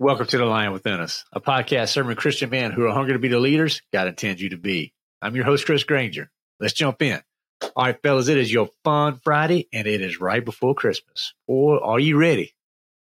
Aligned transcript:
Welcome 0.00 0.28
to 0.28 0.38
The 0.38 0.44
Lion 0.44 0.72
Within 0.72 1.00
Us, 1.00 1.24
a 1.32 1.40
podcast 1.40 1.88
serving 1.88 2.14
Christian 2.14 2.50
men 2.50 2.70
who 2.70 2.86
are 2.86 2.92
hungry 2.92 3.14
to 3.14 3.18
be 3.18 3.26
the 3.26 3.40
leaders 3.40 3.82
God 3.92 4.06
intends 4.06 4.40
you 4.40 4.50
to 4.50 4.56
be. 4.56 4.94
I'm 5.20 5.34
your 5.34 5.44
host, 5.44 5.66
Chris 5.66 5.82
Granger. 5.82 6.30
Let's 6.60 6.72
jump 6.72 7.02
in. 7.02 7.20
All 7.74 7.84
right, 7.84 8.00
fellas, 8.00 8.28
it 8.28 8.38
is 8.38 8.52
your 8.52 8.68
fun 8.84 9.18
Friday, 9.24 9.66
and 9.72 9.88
it 9.88 10.00
is 10.00 10.20
right 10.20 10.44
before 10.44 10.76
Christmas. 10.76 11.34
Or 11.48 11.82
are 11.82 11.98
you 11.98 12.16
ready? 12.16 12.54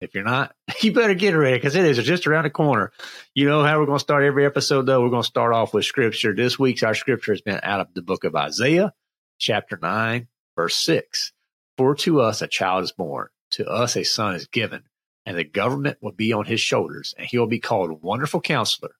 If 0.01 0.15
you're 0.15 0.23
not, 0.23 0.55
you 0.81 0.91
better 0.91 1.13
get 1.13 1.35
ready 1.35 1.55
because 1.55 1.75
it 1.75 1.85
is 1.85 2.03
just 2.03 2.25
around 2.25 2.45
the 2.45 2.49
corner. 2.49 2.91
You 3.35 3.47
know 3.47 3.63
how 3.63 3.79
we're 3.79 3.85
going 3.85 3.99
to 3.99 4.03
start 4.03 4.23
every 4.23 4.47
episode, 4.47 4.88
though? 4.88 5.03
We're 5.03 5.11
going 5.11 5.21
to 5.21 5.27
start 5.27 5.53
off 5.53 5.75
with 5.75 5.85
scripture. 5.85 6.33
This 6.33 6.57
week's 6.57 6.81
our 6.81 6.95
scripture 6.95 7.33
has 7.33 7.41
been 7.41 7.59
out 7.61 7.81
of 7.81 7.93
the 7.93 8.01
book 8.01 8.23
of 8.23 8.35
Isaiah, 8.35 8.91
chapter 9.38 9.77
9, 9.79 10.27
verse 10.55 10.77
6. 10.77 11.31
For 11.77 11.93
to 11.97 12.21
us 12.21 12.41
a 12.41 12.47
child 12.47 12.85
is 12.85 12.91
born, 12.91 13.27
to 13.51 13.67
us 13.67 13.95
a 13.95 14.03
son 14.03 14.33
is 14.33 14.47
given, 14.47 14.81
and 15.25 15.38
the 15.38 15.44
government 15.44 15.97
will 16.02 16.11
be 16.11 16.33
on 16.33 16.45
his 16.45 16.61
shoulders, 16.61 17.14
and 17.17 17.27
he 17.27 17.38
will 17.38 17.47
be 17.47 17.59
called 17.59 18.02
Wonderful 18.02 18.41
Counselor, 18.41 18.95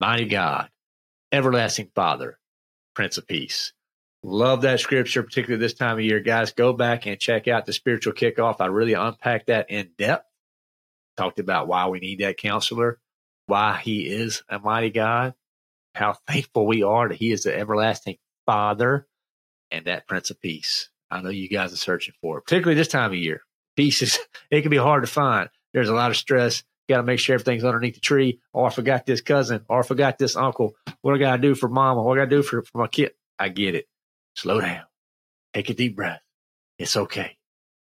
Mighty 0.00 0.26
God, 0.26 0.68
Everlasting 1.32 1.90
Father, 1.94 2.38
Prince 2.94 3.18
of 3.18 3.26
Peace. 3.26 3.72
Love 4.22 4.62
that 4.62 4.80
scripture, 4.80 5.22
particularly 5.22 5.60
this 5.60 5.74
time 5.74 5.96
of 5.96 6.04
year. 6.04 6.20
Guys, 6.20 6.52
go 6.52 6.72
back 6.72 7.06
and 7.06 7.18
check 7.18 7.48
out 7.48 7.64
the 7.64 7.72
spiritual 7.72 8.12
kickoff. 8.12 8.56
I 8.60 8.66
really 8.66 8.92
unpacked 8.92 9.46
that 9.46 9.70
in 9.70 9.90
depth. 9.96 10.26
Talked 11.16 11.38
about 11.38 11.68
why 11.68 11.88
we 11.88 12.00
need 12.00 12.20
that 12.20 12.36
counselor, 12.36 12.98
why 13.46 13.80
he 13.82 14.06
is 14.06 14.42
a 14.48 14.58
mighty 14.58 14.90
God, 14.90 15.34
how 15.94 16.14
thankful 16.26 16.66
we 16.66 16.82
are 16.82 17.08
that 17.08 17.16
he 17.16 17.30
is 17.30 17.44
the 17.44 17.56
everlasting 17.56 18.16
Father 18.44 19.06
and 19.70 19.86
that 19.86 20.06
Prince 20.06 20.30
of 20.30 20.40
Peace. 20.40 20.90
I 21.10 21.20
know 21.22 21.30
you 21.30 21.48
guys 21.48 21.72
are 21.72 21.76
searching 21.76 22.14
for 22.20 22.38
it, 22.38 22.44
particularly 22.44 22.76
this 22.76 22.88
time 22.88 23.12
of 23.12 23.16
year. 23.16 23.42
Peace 23.76 24.02
is, 24.02 24.18
it 24.50 24.62
can 24.62 24.70
be 24.70 24.76
hard 24.76 25.02
to 25.02 25.10
find. 25.10 25.48
There's 25.72 25.88
a 25.88 25.94
lot 25.94 26.10
of 26.10 26.16
stress. 26.16 26.62
Got 26.88 26.98
to 26.98 27.02
make 27.04 27.20
sure 27.20 27.34
everything's 27.34 27.64
underneath 27.64 27.94
the 27.94 28.00
tree. 28.00 28.40
Or 28.52 28.64
oh, 28.64 28.66
I 28.66 28.70
forgot 28.70 29.06
this 29.06 29.20
cousin. 29.20 29.64
Or 29.68 29.80
I 29.80 29.82
forgot 29.82 30.18
this 30.18 30.34
uncle. 30.34 30.74
What 31.02 31.14
I 31.14 31.18
got 31.18 31.36
to 31.36 31.42
do 31.42 31.54
for 31.54 31.68
mama? 31.68 32.02
What 32.02 32.18
I 32.18 32.22
got 32.22 32.30
to 32.30 32.36
do 32.36 32.42
for, 32.42 32.62
for 32.62 32.78
my 32.78 32.88
kid? 32.88 33.12
I 33.38 33.48
get 33.48 33.74
it. 33.74 33.86
Slow 34.34 34.60
down. 34.60 34.84
Take 35.54 35.70
a 35.70 35.74
deep 35.74 35.96
breath. 35.96 36.20
It's 36.78 36.96
okay. 36.96 37.36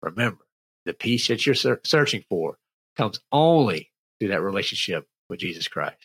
Remember, 0.01 0.46
the 0.85 0.94
peace 0.94 1.28
that 1.28 1.46
you're 1.46 1.56
ser- 1.56 1.81
searching 1.84 2.24
for 2.29 2.57
comes 2.96 3.19
only 3.31 3.91
through 4.19 4.30
that 4.30 4.41
relationship 4.41 5.07
with 5.30 5.40
Jesus 5.40 5.68
Christ. 5.68 5.97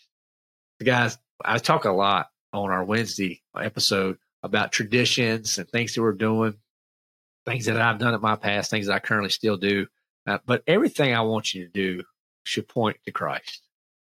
So 0.80 0.86
guys, 0.86 1.18
I 1.44 1.58
talk 1.58 1.84
a 1.84 1.92
lot 1.92 2.28
on 2.52 2.70
our 2.70 2.84
Wednesday 2.84 3.42
episode 3.58 4.18
about 4.42 4.72
traditions 4.72 5.58
and 5.58 5.68
things 5.68 5.94
that 5.94 6.02
we're 6.02 6.12
doing, 6.12 6.54
things 7.46 7.66
that 7.66 7.80
I've 7.80 7.98
done 7.98 8.14
in 8.14 8.20
my 8.20 8.36
past, 8.36 8.70
things 8.70 8.86
that 8.86 8.94
I 8.94 8.98
currently 8.98 9.30
still 9.30 9.56
do. 9.56 9.86
Uh, 10.26 10.38
but 10.46 10.62
everything 10.66 11.14
I 11.14 11.22
want 11.22 11.54
you 11.54 11.66
to 11.66 11.70
do 11.70 12.02
should 12.44 12.68
point 12.68 12.96
to 13.04 13.12
Christ. 13.12 13.62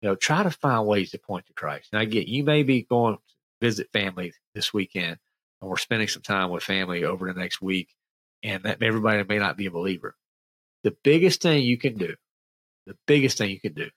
You 0.02 0.10
know, 0.10 0.16
try 0.16 0.44
to 0.44 0.52
find 0.52 0.86
ways 0.86 1.12
to 1.12 1.18
point 1.18 1.48
to 1.48 1.54
Christ. 1.54 1.90
And 1.92 2.00
I 2.00 2.06
get 2.06 2.28
you 2.28 2.44
may 2.44 2.64
be 2.64 2.84
going 2.84 3.16
to 3.16 3.22
visit 3.62 3.90
family 3.92 4.34
this 4.54 4.74
weekend, 4.74 5.18
and 5.62 5.70
we're 5.70 5.78
spending 5.78 6.08
some 6.08 6.22
time 6.22 6.50
with 6.50 6.64
family 6.64 7.04
over 7.04 7.32
the 7.32 7.40
next 7.40 7.62
week, 7.62 7.90
and 8.44 8.64
that 8.64 8.82
everybody 8.84 9.24
may 9.24 9.40
not 9.40 9.58
be 9.58 9.66
a 9.66 9.72
believer. 9.72 10.16
The 10.84 10.96
biggest 11.04 11.42
thing 11.42 11.64
you 11.64 11.78
can 11.78 11.98
do, 11.98 12.16
the 12.86 12.98
biggest 13.08 13.38
thing 13.38 13.50
you 13.50 13.60
can 13.60 13.74
do, 13.74 13.90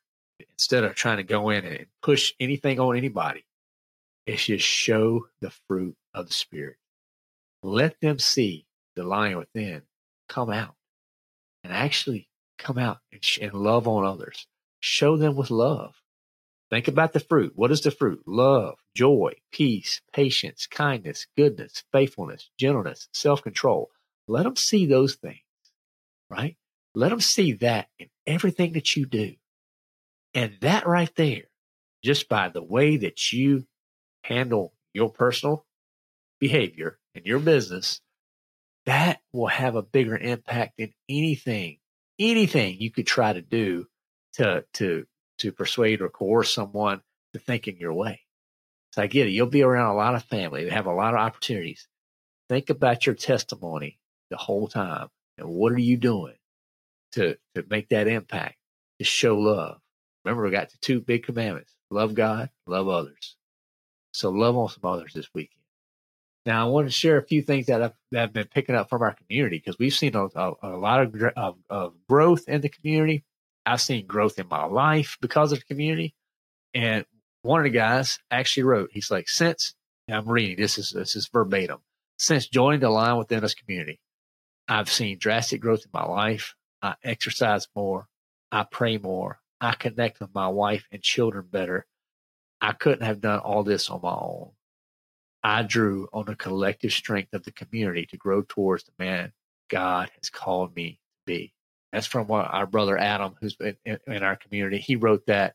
instead 0.52 0.84
of 0.84 0.94
trying 0.94 1.19
to 1.19 1.25
go 1.25 1.50
in 1.50 1.64
and 1.64 1.86
push 2.02 2.32
anything 2.40 2.80
on 2.80 2.96
anybody, 2.96 3.44
is 4.25 4.46
just 4.46 4.64
show 4.64 5.26
the 5.40 5.50
fruit 5.66 5.96
of 6.14 6.28
the 6.28 6.32
Spirit. 6.32 6.76
Let 7.62 8.00
them 8.00 8.19
see 8.19 8.66
the 8.94 9.02
lion 9.02 9.38
within 9.38 9.82
come 10.28 10.50
out 10.50 10.75
and 11.69 11.77
actually 11.77 12.29
come 12.59 12.79
out 12.79 12.99
and, 13.12 13.23
sh- 13.23 13.39
and 13.43 13.53
love 13.53 13.87
on 13.87 14.05
others. 14.05 14.47
Show 14.81 15.19
them 15.19 15.37
with 15.37 15.51
love. 15.51 15.95
Think 16.71 16.89
about 16.89 17.12
the 17.12 17.21
fruit. 17.21 17.53
What 17.56 17.71
is 17.71 17.83
the 17.83 17.91
fruit? 17.91 18.23
Love, 18.27 18.79
joy, 18.95 19.34
peace, 19.53 20.01
patience, 20.12 20.67
kindness, 20.67 21.27
goodness, 21.37 21.84
faithfulness, 21.93 22.51
gentleness, 22.59 23.09
self 23.12 23.43
control. 23.43 23.91
Let 24.27 24.45
them 24.45 24.56
see 24.56 24.87
those 24.87 25.15
things, 25.17 25.41
right? 26.31 26.56
Let 26.95 27.11
them 27.11 27.21
see 27.21 27.53
that 27.55 27.89
in 27.99 28.09
everything 28.27 28.73
that 28.73 28.97
you 28.97 29.05
do. 29.06 29.35
And 30.35 30.56
that 30.61 30.87
right 30.87 31.15
there, 31.17 31.45
just 32.03 32.29
by 32.29 32.49
the 32.49 32.62
way 32.62 32.97
that 32.99 33.33
you 33.33 33.67
handle 34.23 34.73
your 34.95 35.11
personal 35.11 35.67
behavior 36.39 36.99
and 37.15 37.27
your 37.27 37.39
business, 37.41 38.00
that 38.88 39.21
will 39.34 39.49
have 39.49 39.76
a 39.76 39.82
bigger 39.82 40.16
impact 40.16 40.78
than 40.78 40.94
anything, 41.10 41.76
anything 42.19 42.78
you 42.81 42.91
could 42.91 43.06
try 43.06 43.34
to 43.34 43.43
do 43.43 43.87
to 44.32 44.65
to 44.72 45.04
to 45.41 45.53
persuade 45.53 46.00
or 46.00 46.09
coerce 46.09 46.54
someone 46.54 47.03
to 47.34 47.38
think 47.38 47.69
in 47.69 47.76
your 47.76 47.93
way. 47.93 48.22
So 48.93 49.03
I 49.03 49.06
get 49.06 49.26
it. 49.26 49.32
You'll 49.32 49.47
be 49.47 49.62
around 49.62 49.91
a 49.91 49.94
lot 49.94 50.15
of 50.15 50.25
family. 50.25 50.65
They 50.65 50.71
have 50.71 50.87
a 50.87 50.94
lot 50.94 51.12
of 51.12 51.21
opportunities. 51.21 51.87
Think 52.49 52.71
about 52.71 53.04
your 53.04 53.15
testimony 53.15 53.99
the 54.31 54.38
whole 54.38 54.69
time. 54.69 55.09
And 55.37 55.50
what 55.50 55.72
are 55.72 55.78
you 55.78 55.99
doing 55.99 56.37
to, 57.12 57.37
to 57.55 57.65
make 57.69 57.91
that 57.91 58.09
impact, 58.09 58.56
to 59.00 59.05
show 59.05 59.37
love? 59.37 59.81
Remember, 60.25 60.44
we 60.44 60.50
got 60.50 60.70
the 60.70 60.78
two 60.81 61.03
big 61.03 61.25
commandments 61.25 61.75
love 61.91 62.15
God, 62.15 62.49
love 62.66 62.88
others. 62.88 63.37
So 64.12 64.31
love 64.31 64.56
on 64.56 64.70
some 64.70 64.91
others 64.91 65.12
this 65.12 65.28
weekend. 65.34 65.57
Now, 66.47 66.66
I 66.66 66.71
want 66.71 66.87
to 66.87 66.93
share 66.93 67.19
a 67.19 67.26
few 67.26 67.43
things 67.43 67.66
that 67.66 67.82
I've, 67.82 67.93
that 68.12 68.22
I've 68.22 68.32
been 68.32 68.47
picking 68.47 68.75
up 68.75 68.88
from 68.88 69.03
our 69.03 69.15
community 69.15 69.59
because 69.59 69.78
we've 69.78 69.94
seen 69.94 70.16
a, 70.16 70.26
a, 70.34 70.54
a 70.62 70.76
lot 70.76 71.03
of, 71.03 71.22
of, 71.37 71.56
of, 71.69 71.94
growth 72.09 72.49
in 72.49 72.60
the 72.60 72.69
community. 72.69 73.25
I've 73.66 73.82
seen 73.82 74.06
growth 74.06 74.38
in 74.38 74.49
my 74.49 74.65
life 74.65 75.19
because 75.21 75.53
of 75.53 75.59
the 75.59 75.65
community. 75.65 76.15
And 76.75 77.04
one 77.43 77.60
of 77.60 77.65
the 77.65 77.71
guys 77.71 78.19
actually 78.31 78.62
wrote, 78.62 78.91
he's 78.93 79.10
like, 79.10 79.28
since 79.28 79.75
I'm 80.10 80.28
reading, 80.28 80.56
this 80.56 80.78
is, 80.78 80.91
this 80.91 81.16
is 81.16 81.28
verbatim. 81.28 81.78
Since 82.19 82.49
joining 82.49 82.81
the 82.81 82.91
Lion 82.91 83.19
Within 83.19 83.44
Us 83.44 83.55
community, 83.55 84.00
I've 84.69 84.91
seen 84.91 85.19
drastic 85.19 85.60
growth 85.60 85.84
in 85.84 85.91
my 85.93 86.05
life. 86.05 86.55
I 86.82 86.94
exercise 87.03 87.69
more. 87.75 88.09
I 88.50 88.65
pray 88.65 88.99
more. 88.99 89.41
I 89.60 89.75
connect 89.75 90.20
with 90.20 90.35
my 90.35 90.49
wife 90.49 90.87
and 90.93 91.02
children 91.02 91.46
better. 91.50 91.87
I 92.61 92.73
couldn't 92.73 93.05
have 93.05 93.20
done 93.20 93.40
all 93.40 93.64
this 93.64 93.90
on 93.90 94.00
my 94.02 94.11
own. 94.11 94.50
I 95.43 95.62
drew 95.62 96.08
on 96.12 96.26
the 96.26 96.37
collective 96.37 96.93
strength 96.93 97.32
of 97.32 97.44
the 97.44 97.52
community 97.52 98.06
to 98.06 98.17
grow 98.17 98.43
towards 98.43 98.85
the 98.85 98.93
man 98.99 99.32
God 99.69 100.11
has 100.20 100.31
called 100.31 100.75
me 100.75 100.93
to 100.93 101.32
be. 101.32 101.52
That's 101.93 102.06
from 102.06 102.31
our 102.31 102.67
brother 102.67 102.99
Adam, 102.99 103.37
who's 103.40 103.56
been 103.56 103.76
in, 103.85 103.99
in 104.06 104.23
our 104.23 104.37
community. 104.37 104.79
He 104.79 104.96
wrote 104.96 105.26
that. 105.26 105.55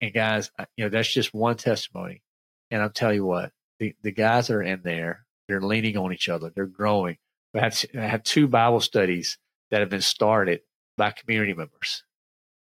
And 0.00 0.12
guys, 0.12 0.50
you 0.76 0.84
know, 0.84 0.88
that's 0.88 1.12
just 1.12 1.32
one 1.32 1.56
testimony. 1.56 2.22
And 2.70 2.82
I'll 2.82 2.90
tell 2.90 3.12
you 3.12 3.24
what, 3.24 3.52
the, 3.78 3.94
the 4.02 4.12
guys 4.12 4.48
that 4.48 4.54
are 4.54 4.62
in 4.62 4.82
there, 4.82 5.24
they're 5.48 5.60
leaning 5.60 5.96
on 5.96 6.12
each 6.12 6.28
other. 6.28 6.50
They're 6.54 6.66
growing. 6.66 7.16
We 7.52 7.60
have, 7.60 7.82
I 7.96 8.02
have 8.02 8.22
two 8.22 8.46
Bible 8.46 8.80
studies 8.80 9.38
that 9.70 9.80
have 9.80 9.90
been 9.90 10.00
started 10.00 10.60
by 10.96 11.10
community 11.10 11.54
members. 11.54 12.04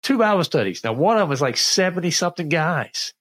Two 0.02 0.18
Bible 0.18 0.44
studies. 0.44 0.82
Now, 0.82 0.92
one 0.92 1.16
of 1.16 1.28
them 1.28 1.32
is 1.32 1.40
like 1.40 1.56
70 1.56 2.10
something 2.10 2.48
guys. 2.48 3.14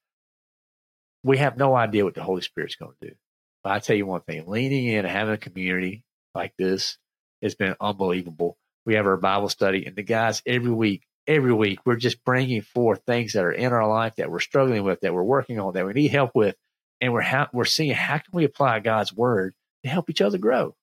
We 1.24 1.38
have 1.38 1.58
no 1.58 1.76
idea 1.76 2.04
what 2.04 2.16
the 2.16 2.24
Holy 2.24 2.42
Spirit's 2.42 2.76
going 2.76 2.94
to 3.02 3.10
do. 3.10 3.16
But 3.64 3.74
I 3.74 3.80
tell 3.80 3.96
you 3.96 4.06
one 4.06 4.22
thing, 4.22 4.48
leaning 4.48 4.88
in 4.88 5.00
and 5.00 5.08
having 5.08 5.34
a 5.34 5.38
community 5.38 6.04
like 6.34 6.54
this 6.58 6.98
has 7.42 7.56
been 7.56 7.76
unbelievable. 7.80 8.58
We 8.86 8.96
have 8.96 9.06
our 9.06 9.18
Bible 9.18 9.50
study, 9.50 9.86
and 9.86 9.96
the 9.96 10.04
guys 10.04 10.42
every 10.46 10.72
week 10.72 11.04
every 11.28 11.54
week 11.54 11.80
we're 11.86 11.96
just 11.96 12.24
bringing 12.24 12.62
forth 12.62 13.02
things 13.06 13.34
that 13.34 13.44
are 13.44 13.52
in 13.52 13.72
our 13.72 13.88
life 13.88 14.16
that 14.16 14.32
we're 14.32 14.40
struggling 14.40 14.84
with, 14.84 15.02
that 15.02 15.14
we're 15.14 15.24
working 15.24 15.60
on, 15.60 15.74
that 15.74 15.86
we 15.86 15.94
need 15.94 16.12
help 16.12 16.32
with, 16.36 16.56
and 17.00 17.14
we're 17.14 17.22
ha- 17.22 17.50
we're 17.54 17.66
seeing 17.66 17.94
how 17.94 18.18
can 18.18 18.32
we 18.34 18.44
apply 18.44 18.80
God's 18.80 19.14
word 19.14 19.54
to 19.84 19.90
help 19.90 20.10
each 20.10 20.22
other 20.22 20.38
grow. 20.38 20.76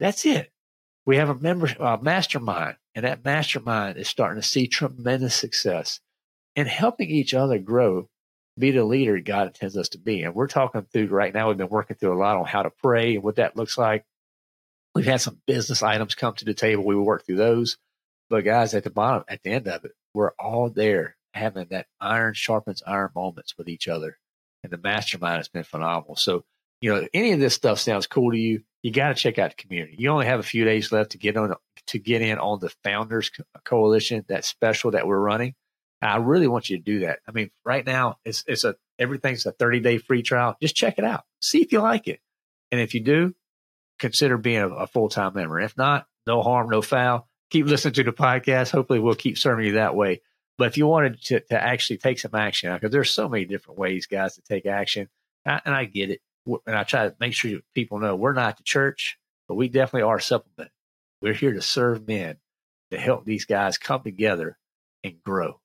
That's 0.00 0.24
it. 0.24 0.50
We 1.04 1.16
have 1.16 1.28
a 1.28 1.34
member 1.34 1.68
uh, 1.78 1.98
mastermind, 2.00 2.76
and 2.94 3.04
that 3.04 3.24
mastermind 3.24 3.98
is 3.98 4.08
starting 4.08 4.40
to 4.40 4.46
see 4.46 4.66
tremendous 4.66 5.34
success 5.34 6.00
in 6.54 6.66
helping 6.66 7.10
each 7.10 7.34
other 7.34 7.58
grow, 7.58 8.08
be 8.58 8.70
the 8.70 8.84
leader 8.84 9.18
God 9.20 9.48
intends 9.48 9.76
us 9.76 9.90
to 9.90 9.98
be. 9.98 10.22
And 10.22 10.34
we're 10.34 10.46
talking 10.46 10.82
through 10.82 11.06
right 11.08 11.32
now. 11.32 11.48
We've 11.48 11.56
been 11.56 11.68
working 11.68 11.96
through 11.96 12.14
a 12.14 12.20
lot 12.20 12.36
on 12.36 12.44
how 12.44 12.62
to 12.62 12.70
pray 12.70 13.14
and 13.14 13.22
what 13.22 13.36
that 13.36 13.56
looks 13.56 13.78
like. 13.78 14.04
We've 14.94 15.06
had 15.06 15.20
some 15.20 15.40
business 15.46 15.82
items 15.82 16.14
come 16.14 16.34
to 16.34 16.44
the 16.44 16.54
table. 16.54 16.84
We 16.84 16.94
will 16.94 17.04
work 17.04 17.24
through 17.24 17.36
those. 17.36 17.78
But 18.28 18.44
guys, 18.44 18.74
at 18.74 18.84
the 18.84 18.90
bottom, 18.90 19.24
at 19.28 19.42
the 19.42 19.50
end 19.50 19.68
of 19.68 19.84
it, 19.84 19.92
we're 20.14 20.32
all 20.38 20.68
there 20.68 21.16
having 21.34 21.68
that 21.70 21.86
iron 22.00 22.34
sharpens 22.34 22.82
iron 22.86 23.10
moments 23.14 23.56
with 23.56 23.68
each 23.68 23.88
other. 23.88 24.18
And 24.62 24.72
the 24.72 24.78
mastermind 24.78 25.38
has 25.38 25.48
been 25.48 25.64
phenomenal. 25.64 26.16
So, 26.16 26.44
you 26.80 26.94
know, 26.94 27.06
any 27.14 27.32
of 27.32 27.40
this 27.40 27.54
stuff 27.54 27.78
sounds 27.78 28.06
cool 28.06 28.32
to 28.32 28.38
you, 28.38 28.62
you 28.82 28.90
got 28.90 29.08
to 29.08 29.14
check 29.14 29.38
out 29.38 29.50
the 29.50 29.62
community. 29.62 29.96
You 29.98 30.10
only 30.10 30.26
have 30.26 30.40
a 30.40 30.44
few 30.44 30.64
days 30.64 30.92
left 30.92 31.12
to 31.12 31.18
get 31.18 31.36
on 31.36 31.54
to 31.86 31.98
get 31.98 32.22
in 32.22 32.38
on 32.38 32.60
the 32.60 32.72
Founders 32.84 33.30
Coalition, 33.64 34.24
that 34.28 34.44
special 34.44 34.90
that 34.92 35.06
we're 35.06 35.18
running. 35.18 35.54
I 36.02 36.16
really 36.16 36.48
want 36.48 36.68
you 36.68 36.78
to 36.78 36.82
do 36.82 37.00
that. 37.00 37.20
I 37.28 37.32
mean, 37.32 37.50
right 37.64 37.86
now 37.86 38.18
it's 38.24 38.44
it's 38.46 38.64
a 38.64 38.76
everything's 38.98 39.46
a 39.46 39.52
30 39.52 39.80
day 39.80 39.98
free 39.98 40.22
trial. 40.22 40.56
Just 40.60 40.74
check 40.74 40.98
it 40.98 41.04
out. 41.04 41.24
See 41.40 41.62
if 41.62 41.72
you 41.72 41.80
like 41.80 42.08
it. 42.08 42.20
And 42.70 42.80
if 42.80 42.94
you 42.94 43.00
do, 43.00 43.34
consider 43.98 44.36
being 44.36 44.58
a, 44.58 44.68
a 44.68 44.86
full 44.86 45.08
time 45.08 45.34
member. 45.34 45.60
If 45.60 45.76
not, 45.76 46.06
no 46.26 46.42
harm, 46.42 46.68
no 46.68 46.82
foul. 46.82 47.28
Keep 47.50 47.66
listening 47.66 47.94
to 47.94 48.04
the 48.04 48.12
podcast. 48.12 48.70
Hopefully, 48.70 48.98
we'll 48.98 49.14
keep 49.14 49.38
serving 49.38 49.66
you 49.66 49.72
that 49.72 49.94
way. 49.94 50.22
But 50.58 50.68
if 50.68 50.76
you 50.76 50.86
wanted 50.86 51.20
to, 51.24 51.40
to 51.40 51.62
actually 51.62 51.98
take 51.98 52.18
some 52.18 52.34
action, 52.34 52.72
because 52.72 52.90
there's 52.90 53.10
so 53.10 53.28
many 53.28 53.44
different 53.44 53.78
ways, 53.78 54.06
guys, 54.06 54.34
to 54.36 54.42
take 54.42 54.66
action, 54.66 55.08
and 55.44 55.74
I 55.74 55.84
get 55.84 56.10
it. 56.10 56.20
And 56.66 56.76
I 56.76 56.82
try 56.82 57.08
to 57.08 57.16
make 57.20 57.34
sure 57.34 57.60
people 57.74 58.00
know 58.00 58.16
we're 58.16 58.32
not 58.32 58.56
the 58.56 58.62
church, 58.64 59.18
but 59.48 59.54
we 59.54 59.68
definitely 59.68 60.02
are 60.02 60.16
a 60.16 60.22
supplement. 60.22 60.70
We're 61.20 61.34
here 61.34 61.52
to 61.52 61.62
serve 61.62 62.06
men, 62.06 62.36
to 62.90 62.98
help 62.98 63.24
these 63.24 63.44
guys 63.44 63.78
come 63.78 64.02
together 64.02 64.58
and 65.04 65.22
grow. 65.24 65.60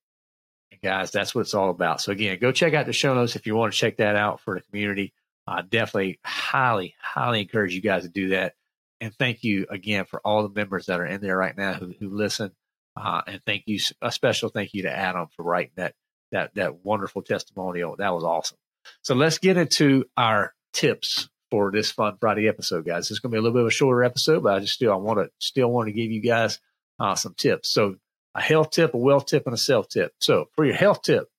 Guys, 0.81 1.11
that's 1.11 1.33
what 1.33 1.41
it's 1.41 1.53
all 1.53 1.69
about. 1.69 2.01
So 2.01 2.11
again, 2.11 2.37
go 2.39 2.51
check 2.51 2.73
out 2.73 2.85
the 2.85 2.93
show 2.93 3.13
notes 3.13 3.35
if 3.35 3.47
you 3.47 3.55
want 3.55 3.73
to 3.73 3.79
check 3.79 3.97
that 3.97 4.15
out 4.15 4.41
for 4.41 4.55
the 4.55 4.61
community. 4.61 5.13
I 5.47 5.61
definitely 5.61 6.19
highly, 6.25 6.95
highly 7.01 7.41
encourage 7.41 7.73
you 7.73 7.81
guys 7.81 8.03
to 8.03 8.09
do 8.09 8.29
that. 8.29 8.55
And 8.99 9.13
thank 9.13 9.43
you 9.43 9.67
again 9.69 10.05
for 10.05 10.19
all 10.25 10.43
the 10.43 10.53
members 10.53 10.87
that 10.87 10.99
are 10.99 11.05
in 11.05 11.21
there 11.21 11.37
right 11.37 11.55
now 11.55 11.73
who, 11.73 11.93
who 11.99 12.09
listen. 12.09 12.51
Uh, 12.95 13.21
and 13.27 13.41
thank 13.45 13.63
you, 13.67 13.79
a 14.01 14.11
special 14.11 14.49
thank 14.49 14.73
you 14.73 14.83
to 14.83 14.91
Adam 14.91 15.27
for 15.35 15.43
writing 15.43 15.71
that 15.75 15.93
that 16.31 16.55
that 16.55 16.83
wonderful 16.83 17.21
testimonial. 17.21 17.95
That 17.97 18.13
was 18.13 18.23
awesome. 18.23 18.57
So 19.01 19.15
let's 19.15 19.37
get 19.37 19.57
into 19.57 20.05
our 20.17 20.53
tips 20.73 21.29
for 21.51 21.71
this 21.71 21.91
Fun 21.91 22.17
Friday 22.19 22.47
episode, 22.47 22.85
guys. 22.85 23.09
It's 23.09 23.19
going 23.19 23.31
to 23.31 23.35
be 23.35 23.39
a 23.39 23.41
little 23.41 23.55
bit 23.55 23.61
of 23.61 23.67
a 23.67 23.71
shorter 23.71 24.03
episode, 24.03 24.43
but 24.43 24.55
I 24.55 24.59
just 24.59 24.73
still 24.73 24.91
I 24.91 24.95
want 24.95 25.19
to 25.19 25.29
still 25.39 25.71
want 25.71 25.87
to 25.87 25.93
give 25.93 26.11
you 26.11 26.21
guys 26.21 26.59
uh, 26.99 27.15
some 27.15 27.35
tips. 27.35 27.69
So 27.69 27.95
a 28.37 28.41
health 28.41 28.71
tip, 28.71 28.93
a 28.93 28.97
wealth 28.97 29.25
tip, 29.25 29.45
and 29.45 29.53
a 29.53 29.57
self 29.57 29.89
tip. 29.89 30.13
So 30.21 30.49
for 30.55 30.65
your 30.65 30.75
health 30.75 31.01
tip, 31.01 31.29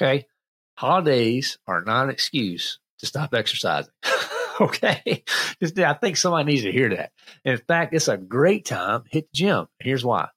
okay, 0.00 0.26
holidays 0.76 1.58
are 1.66 1.82
not 1.82 2.04
an 2.04 2.10
excuse 2.10 2.78
to 3.00 3.06
stop 3.06 3.34
exercising. 3.34 3.92
okay, 4.60 5.24
I 5.62 5.94
think 5.94 6.16
somebody 6.16 6.52
needs 6.52 6.62
to 6.62 6.72
hear 6.72 6.94
that. 6.96 7.12
In 7.44 7.58
fact, 7.58 7.92
it's 7.92 8.08
a 8.08 8.16
great 8.16 8.64
time 8.64 9.02
hit 9.10 9.28
the 9.32 9.36
gym. 9.36 9.66
Here's 9.78 10.04
why: 10.04 10.28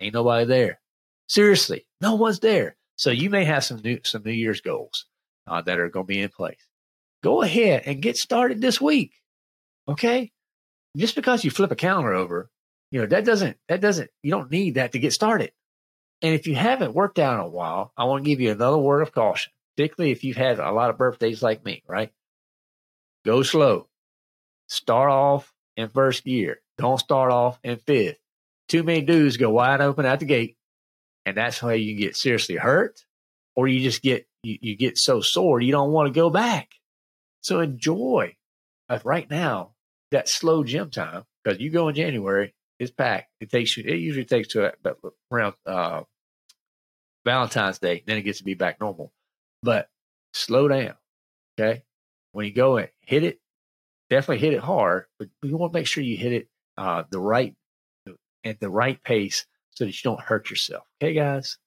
ain't 0.00 0.14
nobody 0.14 0.46
there. 0.46 0.80
Seriously, 1.28 1.86
no 2.00 2.14
one's 2.14 2.40
there. 2.40 2.76
So 2.96 3.10
you 3.10 3.28
may 3.28 3.44
have 3.44 3.64
some 3.64 3.80
new 3.82 4.00
some 4.04 4.22
New 4.24 4.32
Year's 4.32 4.60
goals 4.60 5.06
uh, 5.46 5.60
that 5.62 5.78
are 5.78 5.90
going 5.90 6.06
to 6.06 6.12
be 6.12 6.20
in 6.20 6.30
place 6.30 6.66
go 7.22 7.42
ahead 7.42 7.82
and 7.86 8.02
get 8.02 8.16
started 8.16 8.60
this 8.60 8.80
week. 8.80 9.12
Okay. 9.88 10.32
Just 10.96 11.14
because 11.14 11.44
you 11.44 11.50
flip 11.50 11.70
a 11.70 11.76
calendar 11.76 12.12
over, 12.12 12.50
you 12.90 13.00
know, 13.00 13.06
that 13.06 13.24
doesn't, 13.24 13.56
that 13.68 13.80
doesn't, 13.80 14.10
you 14.22 14.30
don't 14.30 14.50
need 14.50 14.74
that 14.74 14.92
to 14.92 14.98
get 14.98 15.12
started. 15.12 15.52
And 16.22 16.34
if 16.34 16.46
you 16.46 16.54
haven't 16.54 16.94
worked 16.94 17.18
out 17.18 17.34
in 17.34 17.40
a 17.40 17.48
while, 17.48 17.92
I 17.96 18.04
want 18.04 18.24
to 18.24 18.30
give 18.30 18.40
you 18.40 18.50
another 18.50 18.78
word 18.78 19.02
of 19.02 19.12
caution, 19.12 19.52
particularly 19.76 20.12
if 20.12 20.24
you've 20.24 20.36
had 20.36 20.58
a 20.58 20.72
lot 20.72 20.90
of 20.90 20.98
birthdays 20.98 21.42
like 21.42 21.64
me, 21.64 21.82
right? 21.86 22.12
Go 23.24 23.42
slow. 23.42 23.88
Start 24.68 25.10
off 25.10 25.52
in 25.76 25.88
first 25.88 26.24
gear. 26.24 26.60
Don't 26.78 26.98
start 26.98 27.30
off 27.30 27.58
in 27.62 27.78
fifth. 27.78 28.18
Too 28.68 28.82
many 28.82 29.02
dudes 29.02 29.36
go 29.36 29.50
wide 29.50 29.80
open 29.80 30.06
at 30.06 30.20
the 30.20 30.26
gate. 30.26 30.56
And 31.26 31.36
that's 31.36 31.58
how 31.58 31.70
you 31.70 31.96
get 31.96 32.16
seriously 32.16 32.56
hurt 32.56 33.04
or 33.54 33.68
you 33.68 33.80
just 33.82 34.02
get, 34.02 34.26
you, 34.42 34.58
you 34.60 34.76
get 34.76 34.96
so 34.96 35.20
sore 35.20 35.60
you 35.60 35.72
don't 35.72 35.92
want 35.92 36.06
to 36.06 36.18
go 36.18 36.30
back. 36.30 36.70
So 37.42 37.60
enjoy 37.60 38.36
uh, 38.88 38.98
right 39.04 39.28
now 39.30 39.72
that 40.10 40.28
slow 40.28 40.64
gym 40.64 40.90
time 40.90 41.24
because 41.42 41.60
you 41.60 41.70
go 41.70 41.88
in 41.88 41.94
January, 41.94 42.54
it's 42.80 42.90
packed. 42.90 43.30
It 43.40 43.50
takes 43.50 43.76
you. 43.76 43.84
It 43.86 43.96
usually 43.96 44.24
takes 44.24 44.48
to 44.48 44.72
around 45.30 45.54
uh, 45.66 46.02
Valentine's 47.24 47.78
Day, 47.78 48.02
then 48.06 48.16
it 48.16 48.22
gets 48.22 48.38
to 48.38 48.44
be 48.44 48.54
back 48.54 48.80
normal. 48.80 49.12
But 49.62 49.88
slow 50.32 50.66
down, 50.66 50.94
okay? 51.58 51.84
When 52.32 52.46
you 52.46 52.52
go 52.52 52.78
and 52.78 52.88
hit 53.02 53.22
it, 53.22 53.38
definitely 54.08 54.38
hit 54.38 54.54
it 54.54 54.60
hard, 54.60 55.04
but 55.18 55.28
you 55.42 55.56
want 55.56 55.72
to 55.72 55.78
make 55.78 55.86
sure 55.86 56.02
you 56.02 56.16
hit 56.16 56.32
it 56.32 56.48
uh, 56.76 57.04
the 57.10 57.20
right 57.20 57.54
at 58.42 58.58
the 58.58 58.70
right 58.70 59.00
pace 59.04 59.46
so 59.70 59.84
that 59.84 59.90
you 59.90 60.00
don't 60.02 60.20
hurt 60.20 60.50
yourself. 60.50 60.84
Okay, 61.00 61.12
guys. 61.12 61.58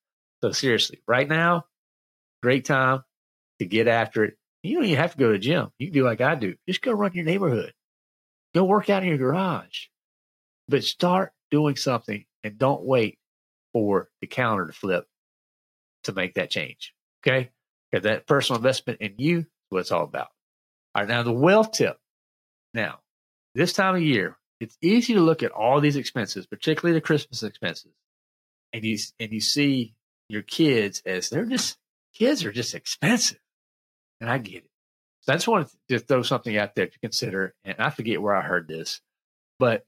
So 0.41 0.51
seriously, 0.51 1.01
right 1.07 1.29
now, 1.29 1.65
great 2.41 2.65
time 2.65 3.03
to 3.59 3.65
get 3.65 3.87
after 3.87 4.25
it 4.25 4.37
you 4.63 4.75
don't 4.75 4.85
even 4.85 4.97
have 4.97 5.11
to 5.11 5.17
go 5.17 5.27
to 5.27 5.33
the 5.33 5.39
gym. 5.39 5.69
You 5.77 5.87
can 5.87 5.93
do 5.93 6.05
like 6.05 6.21
I 6.21 6.35
do. 6.35 6.55
Just 6.67 6.81
go 6.81 6.93
run 6.93 7.11
your 7.13 7.25
neighborhood. 7.25 7.73
Go 8.55 8.63
work 8.63 8.89
out 8.89 9.03
in 9.03 9.09
your 9.09 9.17
garage. 9.17 9.87
But 10.67 10.83
start 10.83 11.33
doing 11.51 11.75
something 11.75 12.25
and 12.43 12.57
don't 12.57 12.83
wait 12.83 13.19
for 13.73 14.09
the 14.21 14.27
calendar 14.27 14.67
to 14.67 14.73
flip 14.73 15.07
to 16.03 16.13
make 16.13 16.35
that 16.35 16.49
change. 16.49 16.93
Okay? 17.25 17.51
Because 17.91 18.03
that 18.03 18.27
personal 18.27 18.57
investment 18.57 19.01
in 19.01 19.15
you 19.17 19.39
is 19.39 19.45
what 19.69 19.79
it's 19.79 19.91
all 19.91 20.03
about. 20.03 20.29
All 20.95 21.03
right, 21.03 21.09
now 21.09 21.23
the 21.23 21.31
wealth 21.31 21.71
tip. 21.71 21.97
Now, 22.73 22.99
this 23.55 23.73
time 23.73 23.95
of 23.95 24.01
year, 24.01 24.37
it's 24.59 24.77
easy 24.81 25.13
to 25.13 25.21
look 25.21 25.43
at 25.43 25.51
all 25.51 25.81
these 25.81 25.95
expenses, 25.95 26.45
particularly 26.45 26.97
the 26.97 27.01
Christmas 27.01 27.43
expenses, 27.43 27.91
and 28.71 28.83
you 28.83 28.97
and 29.19 29.31
you 29.31 29.41
see 29.41 29.95
your 30.29 30.41
kids 30.41 31.01
as 31.05 31.29
they're 31.29 31.45
just 31.45 31.77
kids 32.13 32.45
are 32.45 32.51
just 32.51 32.73
expensive 32.73 33.39
and 34.21 34.29
I 34.29 34.37
get 34.37 34.63
it. 34.63 34.69
So 35.21 35.33
I 35.33 35.35
just 35.35 35.47
wanted 35.47 35.69
to 35.89 35.99
throw 35.99 36.21
something 36.21 36.57
out 36.57 36.75
there 36.75 36.87
to 36.87 36.99
consider. 36.99 37.53
And 37.65 37.75
I 37.79 37.89
forget 37.89 38.21
where 38.21 38.35
I 38.35 38.41
heard 38.41 38.67
this, 38.67 39.01
but 39.59 39.85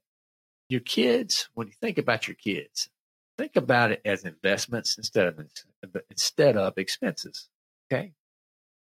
your 0.69 0.81
kids, 0.81 1.50
when 1.53 1.67
you 1.67 1.74
think 1.79 1.98
about 1.98 2.27
your 2.27 2.36
kids, 2.36 2.89
think 3.38 3.55
about 3.55 3.91
it 3.91 4.01
as 4.05 4.24
investments 4.24 4.98
instead 4.98 5.27
of 5.27 5.39
instead 6.10 6.57
of 6.57 6.77
expenses. 6.77 7.50
Okay. 7.91 8.13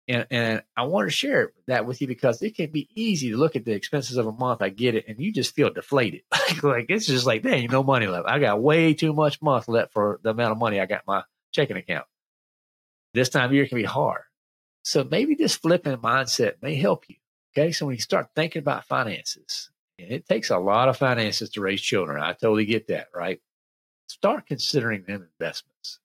And, 0.07 0.27
and 0.29 0.63
I 0.75 0.83
want 0.83 1.09
to 1.09 1.15
share 1.15 1.51
that 1.67 1.85
with 1.85 2.01
you 2.01 2.07
because 2.07 2.41
it 2.41 2.55
can 2.55 2.71
be 2.71 2.89
easy 2.95 3.29
to 3.31 3.38
look 3.38 3.55
at 3.55 3.65
the 3.65 3.71
expenses 3.71 4.17
of 4.17 4.27
a 4.27 4.31
month. 4.31 4.61
I 4.61 4.69
get 4.69 4.95
it. 4.95 5.05
And 5.07 5.19
you 5.19 5.31
just 5.31 5.55
feel 5.55 5.69
deflated. 5.69 6.21
like 6.63 6.88
it's 6.89 7.05
just 7.05 7.25
like, 7.25 7.43
there 7.43 7.53
ain't 7.53 7.71
no 7.71 7.83
money 7.83 8.07
left. 8.07 8.27
I 8.27 8.39
got 8.39 8.61
way 8.61 8.93
too 8.93 9.13
much 9.13 9.41
month 9.41 9.67
left 9.67 9.93
for 9.93 10.19
the 10.23 10.31
amount 10.31 10.53
of 10.53 10.57
money 10.57 10.79
I 10.79 10.85
got 10.85 11.07
my 11.07 11.23
checking 11.53 11.77
account. 11.77 12.05
This 13.13 13.29
time 13.29 13.45
of 13.45 13.53
year 13.53 13.67
can 13.67 13.77
be 13.77 13.83
hard. 13.83 14.23
So 14.83 15.03
maybe 15.09 15.35
this 15.35 15.55
flipping 15.55 15.97
mindset 15.97 16.55
may 16.61 16.75
help 16.75 17.05
you. 17.07 17.17
Okay. 17.55 17.71
So 17.71 17.85
when 17.85 17.95
you 17.95 18.01
start 18.01 18.29
thinking 18.35 18.61
about 18.61 18.85
finances, 18.85 19.69
it 20.10 20.27
takes 20.27 20.50
a 20.50 20.58
lot 20.58 20.89
of 20.89 20.98
finances 20.98 21.50
to 21.51 21.62
raise 21.62 21.81
children. 21.81 22.22
I 22.22 22.34
totally 22.34 22.65
get 22.65 22.88
that, 22.88 23.08
right? 23.13 23.39
Start 24.08 24.48
considering 24.48 25.03
them 25.03 25.27
investments. 25.39 26.00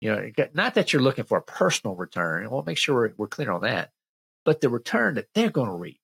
You 0.00 0.12
know, 0.12 0.30
not 0.54 0.74
that 0.74 0.92
you're 0.92 1.02
looking 1.02 1.24
for 1.24 1.38
a 1.38 1.42
personal 1.42 1.96
return. 1.96 2.44
I 2.44 2.48
want 2.48 2.66
to 2.66 2.70
make 2.70 2.78
sure 2.78 2.94
we're, 2.94 3.14
we're 3.16 3.26
clear 3.26 3.50
on 3.50 3.62
that, 3.62 3.90
but 4.44 4.60
the 4.60 4.68
return 4.68 5.14
that 5.14 5.28
they're 5.34 5.50
going 5.50 5.68
to 5.68 5.74
reap, 5.74 6.00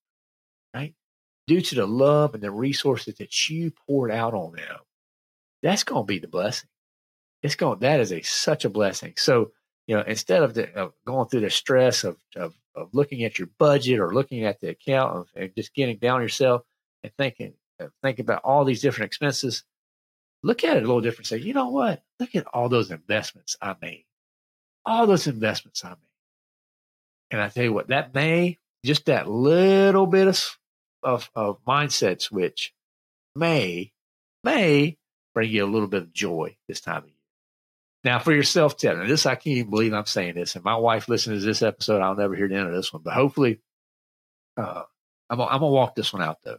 right? 0.74 0.94
Due 1.46 1.60
to 1.60 1.74
the 1.76 1.86
love 1.86 2.34
and 2.34 2.42
the 2.42 2.50
resources 2.50 3.14
that 3.16 3.48
you 3.48 3.72
poured 3.86 4.10
out 4.10 4.34
on 4.34 4.56
them, 4.56 4.78
that's 5.62 5.84
going 5.84 6.02
to 6.02 6.06
be 6.06 6.18
the 6.18 6.28
blessing. 6.28 6.68
It's 7.42 7.54
going, 7.54 7.78
that 7.80 8.00
is 8.00 8.12
a 8.12 8.22
such 8.22 8.64
a 8.64 8.70
blessing. 8.70 9.14
So 9.16 9.52
you 9.86 9.96
know, 9.96 10.02
instead 10.02 10.42
of, 10.42 10.54
the, 10.54 10.72
of 10.74 10.92
going 11.06 11.28
through 11.28 11.40
the 11.40 11.50
stress 11.50 12.04
of, 12.04 12.16
of, 12.36 12.54
of, 12.74 12.88
looking 12.94 13.24
at 13.24 13.38
your 13.38 13.48
budget 13.58 14.00
or 14.00 14.14
looking 14.14 14.44
at 14.44 14.60
the 14.60 14.70
account 14.70 15.28
and 15.36 15.54
just 15.54 15.74
getting 15.74 15.98
down 15.98 16.22
yourself 16.22 16.62
and 17.04 17.12
thinking, 17.18 17.52
thinking 18.02 18.24
about 18.24 18.42
all 18.42 18.64
these 18.64 18.80
different 18.80 19.08
expenses, 19.08 19.62
look 20.42 20.64
at 20.64 20.78
it 20.78 20.82
a 20.82 20.86
little 20.86 21.02
different. 21.02 21.26
Say, 21.26 21.38
you 21.38 21.52
know 21.52 21.68
what? 21.68 22.02
Look 22.18 22.34
at 22.34 22.46
all 22.52 22.68
those 22.68 22.90
investments 22.90 23.56
I 23.60 23.76
made, 23.80 24.06
all 24.84 25.06
those 25.06 25.26
investments 25.26 25.84
I 25.84 25.90
made. 25.90 25.98
And 27.30 27.40
I 27.40 27.48
tell 27.50 27.64
you 27.64 27.72
what, 27.72 27.88
that 27.88 28.14
may, 28.14 28.58
just 28.84 29.06
that 29.06 29.28
little 29.28 30.06
bit 30.06 30.28
of, 30.28 30.58
of, 31.02 31.30
of 31.34 31.64
mindset 31.64 32.22
switch 32.22 32.72
may, 33.36 33.92
may 34.42 34.96
bring 35.34 35.50
you 35.50 35.64
a 35.64 35.70
little 35.70 35.88
bit 35.88 36.02
of 36.02 36.12
joy 36.12 36.56
this 36.68 36.80
time 36.80 37.02
of 37.02 37.08
year. 37.08 37.14
Now, 38.02 38.18
for 38.18 38.32
your 38.32 38.42
self 38.44 38.76
tip, 38.76 38.96
and 38.96 39.08
this 39.08 39.26
I 39.26 39.34
can't 39.34 39.58
even 39.58 39.70
believe 39.70 39.92
I'm 39.92 40.06
saying 40.06 40.34
this. 40.34 40.54
And 40.56 40.64
my 40.64 40.76
wife 40.76 41.08
listens 41.08 41.42
to 41.42 41.46
this 41.46 41.62
episode, 41.62 42.02
I'll 42.02 42.14
never 42.14 42.34
hear 42.34 42.48
the 42.48 42.54
end 42.54 42.68
of 42.68 42.74
this 42.74 42.92
one. 42.92 43.02
But 43.02 43.14
hopefully, 43.14 43.60
uh, 44.56 44.82
I'm, 45.30 45.40
I'm 45.40 45.60
gonna 45.60 45.68
walk 45.68 45.94
this 45.94 46.12
one 46.12 46.22
out 46.22 46.38
though. 46.44 46.58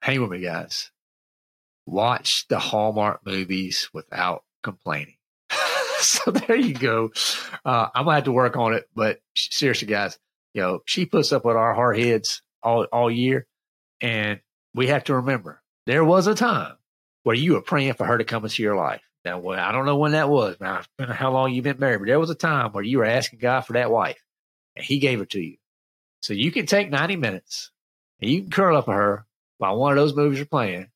Hang 0.00 0.20
with 0.22 0.30
me, 0.30 0.40
guys. 0.40 0.90
Watch 1.86 2.46
the 2.48 2.58
Hallmark 2.58 3.20
movies 3.26 3.90
without 3.92 4.44
complaining. 4.62 5.16
so 5.98 6.30
there 6.30 6.56
you 6.56 6.74
go. 6.74 7.10
Uh, 7.64 7.88
I'm 7.94 8.04
gonna 8.04 8.16
have 8.16 8.24
to 8.24 8.32
work 8.32 8.56
on 8.56 8.74
it, 8.74 8.88
but 8.94 9.20
seriously, 9.34 9.88
guys, 9.88 10.18
you 10.54 10.62
know 10.62 10.80
she 10.86 11.06
puts 11.06 11.32
up 11.32 11.44
with 11.44 11.56
our 11.56 11.74
hard 11.74 11.98
heads 11.98 12.42
all 12.62 12.84
all 12.84 13.10
year, 13.10 13.46
and 14.00 14.40
we 14.74 14.86
have 14.88 15.04
to 15.04 15.16
remember 15.16 15.62
there 15.86 16.04
was 16.04 16.26
a 16.26 16.34
time 16.34 16.76
where 17.24 17.36
you 17.36 17.54
were 17.54 17.60
praying 17.60 17.94
for 17.94 18.06
her 18.06 18.18
to 18.18 18.24
come 18.24 18.44
into 18.44 18.62
your 18.62 18.76
life. 18.76 19.02
Now, 19.24 19.38
well, 19.38 19.58
I 19.58 19.72
don't 19.72 19.84
know 19.84 19.98
when 19.98 20.12
that 20.12 20.30
was. 20.30 20.56
Now, 20.60 20.82
how 20.98 21.32
long 21.32 21.52
you've 21.52 21.64
been 21.64 21.78
married, 21.78 21.98
but 21.98 22.06
there 22.06 22.20
was 22.20 22.30
a 22.30 22.34
time 22.34 22.72
where 22.72 22.84
you 22.84 22.98
were 22.98 23.04
asking 23.04 23.40
God 23.40 23.62
for 23.62 23.74
that 23.74 23.90
wife, 23.90 24.22
and 24.76 24.84
He 24.84 24.98
gave 24.98 25.18
her 25.18 25.26
to 25.26 25.40
you. 25.40 25.56
So 26.22 26.32
you 26.34 26.50
can 26.50 26.66
take 26.66 26.90
90 26.90 27.16
minutes 27.16 27.70
and 28.20 28.30
you 28.30 28.42
can 28.42 28.50
curl 28.50 28.76
up 28.76 28.88
with 28.88 28.96
her 28.96 29.26
while 29.60 29.76
one 29.76 29.92
of 29.92 29.98
those 29.98 30.16
movies 30.16 30.38
you're 30.38 30.46
playing, 30.46 30.88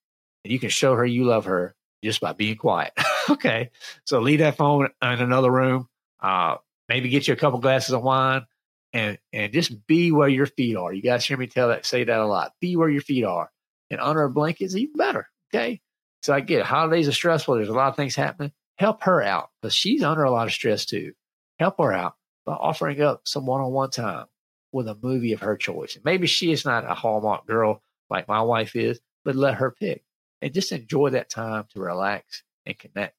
and 0.45 0.53
you 0.53 0.59
can 0.59 0.71
show 0.71 0.95
her 0.95 1.05
you 1.05 1.25
love 1.25 1.45
her 1.45 1.77
just 2.03 2.21
by 2.21 2.33
being 2.33 2.57
quiet. 2.57 2.93
okay. 3.31 3.71
So 4.07 4.21
leave 4.21 4.39
that 4.39 4.57
phone 4.57 4.89
in 5.03 5.21
another 5.21 5.51
room. 5.51 5.89
Uh, 6.19 6.57
maybe 6.89 7.11
get 7.11 7.29
you 7.29 7.35
a 7.35 7.37
couple 7.37 7.61
glasses 7.61 7.93
of 7.93 8.03
wine 8.03 8.47
and 8.95 9.19
and 9.35 9.53
just 9.53 9.87
be 9.87 10.13
where 10.13 10.31
your 10.31 10.47
feet 10.47 10.77
are. 10.77 10.95
You 10.95 11.03
guys 11.03 11.27
hear 11.27 11.37
me 11.37 11.47
tell 11.47 11.69
that 11.69 11.85
say 11.85 12.05
that 12.05 12.19
a 12.19 12.27
lot. 12.27 12.55
Be 12.59 12.75
where 12.77 12.89
your 12.89 13.03
feet 13.03 13.25
are. 13.25 13.51
And 13.91 14.01
under 14.01 14.23
a 14.23 14.31
blanket 14.31 14.65
is 14.65 14.77
even 14.77 14.97
better. 14.97 15.29
Okay. 15.53 15.83
So 16.23 16.33
I 16.33 16.41
get 16.41 16.61
it. 16.61 16.67
Holidays 16.67 17.07
are 17.07 17.13
stressful. 17.13 17.57
There's 17.57 17.69
a 17.69 17.75
lot 17.75 17.89
of 17.89 17.97
things 17.97 18.17
happening. 18.17 18.53
Help 18.79 19.03
her 19.03 19.23
out 19.23 19.51
because 19.61 19.75
she's 19.75 20.03
under 20.03 20.25
a 20.25 20.31
lot 20.31 20.47
of 20.47 20.55
stress 20.55 20.87
too. 20.87 21.13
Help 21.59 21.77
her 21.79 21.93
out 21.93 22.15
by 22.47 22.55
offering 22.55 23.03
up 23.03 23.23
some 23.29 23.45
one 23.45 23.61
on 23.61 23.73
one 23.73 23.91
time 23.91 24.25
with 24.73 24.89
a 24.89 24.97
movie 25.03 25.35
of 25.35 25.41
her 25.41 25.57
choice. 25.59 25.99
Maybe 26.03 26.27
she 26.27 26.51
is 26.51 26.65
not 26.65 26.91
a 26.91 26.95
Hallmark 26.95 27.47
girl 27.47 27.83
like 28.11 28.29
my 28.29 28.43
wife 28.43 28.77
is, 28.77 29.01
but 29.25 29.37
let 29.37 29.55
her 29.55 29.71
pick 29.71 30.05
and 30.43 30.53
just 30.53 30.73
enjoy 30.73 31.11
that 31.11 31.31
time 31.31 31.65
to 31.73 31.81
relax 31.81 32.43
and 32.67 32.79
connect. 32.79 33.15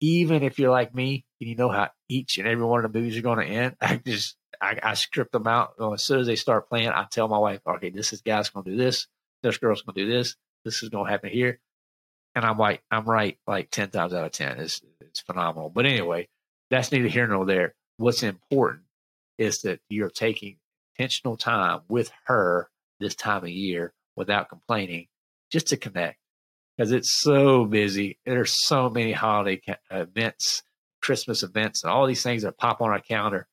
Even 0.00 0.42
if 0.42 0.58
you're 0.58 0.70
like 0.70 0.94
me 0.94 1.24
and 1.40 1.48
you 1.48 1.56
know 1.56 1.68
how 1.68 1.90
each 2.08 2.38
and 2.38 2.46
every 2.46 2.64
one 2.64 2.84
of 2.84 2.92
the 2.92 2.98
movies 2.98 3.16
are 3.16 3.22
going 3.22 3.38
to 3.38 3.52
end, 3.52 3.76
I 3.80 3.96
just 3.96 4.36
I, 4.60 4.78
I 4.82 4.94
script 4.94 5.32
them 5.32 5.46
out. 5.46 5.74
As 5.92 6.04
soon 6.04 6.20
as 6.20 6.26
they 6.26 6.36
start 6.36 6.68
playing, 6.68 6.88
I 6.88 7.06
tell 7.10 7.28
my 7.28 7.38
wife, 7.38 7.60
okay, 7.66 7.90
this 7.90 8.12
is 8.12 8.22
guy's 8.22 8.50
going 8.50 8.64
to 8.64 8.70
do 8.70 8.76
this. 8.76 9.08
This 9.42 9.58
girl's 9.58 9.82
going 9.82 9.94
to 9.96 10.04
do 10.04 10.12
this. 10.12 10.36
This 10.64 10.82
is 10.82 10.88
going 10.88 11.06
to 11.06 11.10
happen 11.10 11.30
here. 11.30 11.58
And 12.34 12.44
I'm 12.44 12.58
like, 12.58 12.82
I'm 12.90 13.04
right 13.04 13.38
like 13.46 13.70
10 13.70 13.90
times 13.90 14.14
out 14.14 14.24
of 14.24 14.32
10. 14.32 14.60
It's, 14.60 14.80
it's 15.00 15.20
phenomenal. 15.20 15.68
But 15.68 15.86
anyway, 15.86 16.28
that's 16.70 16.92
neither 16.92 17.08
here 17.08 17.26
nor 17.26 17.44
there. 17.44 17.74
What's 17.96 18.22
important 18.22 18.84
is 19.36 19.62
that 19.62 19.80
you're 19.88 20.10
taking 20.10 20.58
intentional 20.96 21.36
time 21.36 21.80
with 21.88 22.12
her 22.26 22.70
this 23.00 23.16
time 23.16 23.42
of 23.42 23.50
year 23.50 23.92
without 24.16 24.48
complaining 24.48 25.08
just 25.50 25.68
to 25.68 25.76
connect 25.76 26.18
because 26.76 26.92
it's 26.92 27.20
so 27.20 27.64
busy. 27.64 28.18
There's 28.24 28.66
so 28.66 28.88
many 28.88 29.12
holiday 29.12 29.60
events, 29.90 30.62
Christmas 31.00 31.42
events, 31.42 31.82
and 31.82 31.92
all 31.92 32.06
these 32.06 32.22
things 32.22 32.42
that 32.42 32.58
pop 32.58 32.80
on 32.80 32.90
our 32.90 33.00
calendar. 33.00 33.46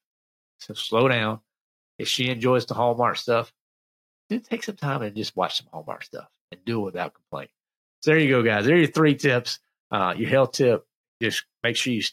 So 0.59 0.73
slow 0.73 1.07
down. 1.07 1.39
If 1.97 2.07
she 2.07 2.29
enjoys 2.29 2.65
the 2.65 2.73
Hallmark 2.73 3.17
stuff, 3.17 3.51
then 4.29 4.41
take 4.41 4.63
some 4.63 4.75
time 4.75 5.01
and 5.01 5.15
just 5.15 5.35
watch 5.35 5.57
some 5.57 5.67
Hallmark 5.71 6.03
stuff 6.03 6.27
and 6.51 6.63
do 6.65 6.81
it 6.81 6.85
without 6.85 7.13
complaining. 7.13 7.51
So 8.01 8.11
there 8.11 8.19
you 8.19 8.29
go, 8.29 8.43
guys. 8.43 8.65
There 8.65 8.75
are 8.75 8.79
your 8.79 8.87
three 8.87 9.15
tips. 9.15 9.59
Uh, 9.91 10.13
your 10.15 10.29
health 10.29 10.53
tip: 10.53 10.85
just 11.21 11.43
make 11.63 11.75
sure 11.75 11.93
you 11.93 12.03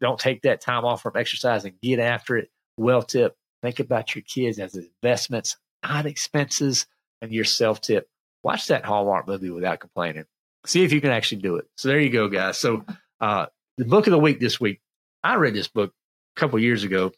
don't 0.00 0.20
take 0.20 0.42
that 0.42 0.60
time 0.60 0.84
off 0.84 1.02
from 1.02 1.16
exercise 1.16 1.64
and 1.64 1.80
get 1.80 1.98
after 1.98 2.36
it. 2.36 2.50
Well 2.76 3.02
tip: 3.02 3.36
think 3.62 3.80
about 3.80 4.14
your 4.14 4.22
kids 4.22 4.58
as 4.58 4.76
investments, 4.76 5.56
not 5.82 6.06
expenses. 6.06 6.86
And 7.22 7.32
your 7.32 7.44
self 7.44 7.80
tip: 7.80 8.08
watch 8.42 8.68
that 8.68 8.84
Hallmark 8.84 9.26
movie 9.26 9.50
without 9.50 9.80
complaining. 9.80 10.24
See 10.66 10.84
if 10.84 10.92
you 10.92 11.00
can 11.00 11.10
actually 11.10 11.42
do 11.42 11.56
it. 11.56 11.68
So 11.76 11.88
there 11.88 12.00
you 12.00 12.10
go, 12.10 12.28
guys. 12.28 12.58
So 12.58 12.84
uh, 13.20 13.46
the 13.76 13.84
book 13.84 14.06
of 14.06 14.10
the 14.10 14.18
week 14.18 14.40
this 14.40 14.60
week. 14.60 14.80
I 15.22 15.34
read 15.34 15.54
this 15.54 15.68
book 15.68 15.92
a 16.36 16.40
couple 16.40 16.58
years 16.58 16.84
ago. 16.84 17.12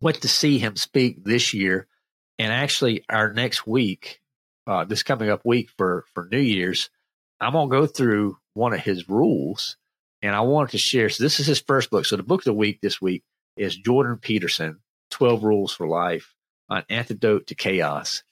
Went 0.00 0.22
to 0.22 0.28
see 0.28 0.58
him 0.58 0.76
speak 0.76 1.24
this 1.24 1.52
year, 1.52 1.86
and 2.38 2.52
actually 2.52 3.04
our 3.08 3.32
next 3.32 3.66
week, 3.66 4.20
uh, 4.66 4.84
this 4.84 5.02
coming 5.02 5.28
up 5.28 5.42
week 5.44 5.70
for 5.76 6.04
for 6.14 6.28
New 6.30 6.38
Year's, 6.38 6.88
I'm 7.40 7.52
gonna 7.52 7.70
go 7.70 7.86
through 7.86 8.38
one 8.54 8.72
of 8.72 8.80
his 8.80 9.08
rules, 9.08 9.76
and 10.22 10.34
I 10.34 10.40
wanted 10.40 10.70
to 10.72 10.78
share. 10.78 11.08
So 11.08 11.24
this 11.24 11.40
is 11.40 11.46
his 11.46 11.60
first 11.60 11.90
book. 11.90 12.06
So 12.06 12.16
the 12.16 12.22
book 12.22 12.40
of 12.40 12.44
the 12.44 12.54
week 12.54 12.80
this 12.80 13.00
week 13.00 13.24
is 13.56 13.76
Jordan 13.76 14.18
Peterson, 14.18 14.80
Twelve 15.10 15.42
Rules 15.42 15.72
for 15.72 15.86
Life, 15.86 16.34
an 16.68 16.84
antidote 16.88 17.46
to 17.48 17.54
chaos. 17.54 18.22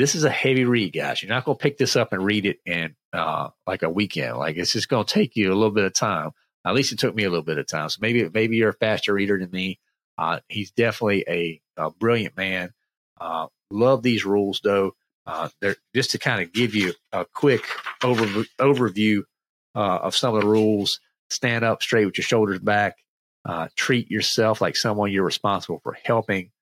This 0.00 0.14
is 0.14 0.24
a 0.24 0.30
heavy 0.30 0.64
read, 0.64 0.94
guys. 0.94 1.22
You're 1.22 1.28
not 1.28 1.44
gonna 1.44 1.58
pick 1.58 1.76
this 1.76 1.94
up 1.94 2.14
and 2.14 2.24
read 2.24 2.46
it 2.46 2.60
in 2.64 2.96
uh, 3.12 3.50
like 3.66 3.82
a 3.82 3.90
weekend. 3.90 4.38
Like 4.38 4.56
it's 4.56 4.72
just 4.72 4.88
gonna 4.88 5.04
take 5.04 5.36
you 5.36 5.52
a 5.52 5.54
little 5.54 5.72
bit 5.72 5.84
of 5.84 5.92
time. 5.92 6.30
At 6.64 6.74
least 6.74 6.92
it 6.92 6.98
took 6.98 7.14
me 7.14 7.24
a 7.24 7.28
little 7.28 7.44
bit 7.44 7.58
of 7.58 7.66
time. 7.66 7.90
So 7.90 7.98
maybe 8.00 8.26
maybe 8.32 8.56
you're 8.56 8.70
a 8.70 8.72
faster 8.72 9.12
reader 9.12 9.38
than 9.38 9.50
me. 9.50 9.78
Uh, 10.16 10.40
he's 10.48 10.70
definitely 10.70 11.24
a, 11.28 11.60
a 11.76 11.90
brilliant 11.90 12.34
man. 12.34 12.72
Uh, 13.20 13.48
love 13.70 14.02
these 14.02 14.24
rules 14.24 14.62
though. 14.64 14.92
Uh, 15.26 15.50
just 15.94 16.12
to 16.12 16.18
kind 16.18 16.40
of 16.40 16.50
give 16.54 16.74
you 16.74 16.94
a 17.12 17.26
quick 17.26 17.66
over, 18.02 18.24
overview 18.58 19.24
uh, 19.74 19.98
of 19.98 20.16
some 20.16 20.34
of 20.34 20.40
the 20.40 20.48
rules. 20.48 20.98
Stand 21.28 21.62
up 21.62 21.82
straight 21.82 22.06
with 22.06 22.16
your 22.16 22.24
shoulders 22.24 22.60
back. 22.60 22.96
Uh, 23.44 23.68
treat 23.76 24.10
yourself 24.10 24.62
like 24.62 24.76
someone 24.76 25.12
you're 25.12 25.24
responsible 25.24 25.80
for 25.82 25.94
helping. 26.04 26.52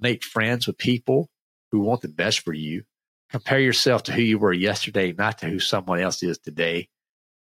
Make 0.00 0.24
friends 0.24 0.66
with 0.66 0.76
people 0.76 1.30
who 1.74 1.80
want 1.80 2.02
the 2.02 2.08
best 2.08 2.38
for 2.38 2.52
you. 2.52 2.84
Compare 3.30 3.58
yourself 3.58 4.04
to 4.04 4.12
who 4.12 4.22
you 4.22 4.38
were 4.38 4.52
yesterday, 4.52 5.12
not 5.12 5.38
to 5.38 5.46
who 5.46 5.58
someone 5.58 5.98
else 5.98 6.22
is 6.22 6.38
today. 6.38 6.88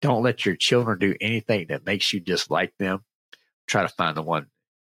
Don't 0.01 0.24
let 0.24 0.46
your 0.46 0.56
children 0.56 0.98
do 0.98 1.13
anything 1.20 1.68
that 1.68 1.86
makes 1.86 2.13
you 2.13 2.22
dislike 2.22 2.72
them. 2.80 3.03
Try 3.68 3.82
to 3.82 3.89
find 3.89 4.15
the 4.15 4.22
one 4.22 4.48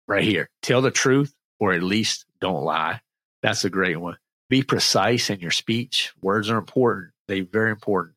right 0.07 0.23
here. 0.23 0.51
Tell 0.61 0.83
the 0.83 0.91
truth, 0.91 1.35
or 1.59 1.73
at 1.73 1.83
least 1.83 2.27
don't 2.43 2.63
lie. 2.63 3.01
That's 3.43 3.65
a 3.65 3.71
great 3.71 3.99
one. 3.99 4.19
Be 4.51 4.63
precise 4.63 5.31
in 5.31 5.41
your 5.41 5.51
speech. 5.51 6.13
Words 6.21 6.51
are 6.51 6.59
important. 6.59 7.13
They're 7.27 7.43
very 7.43 7.71
important. 7.71 8.17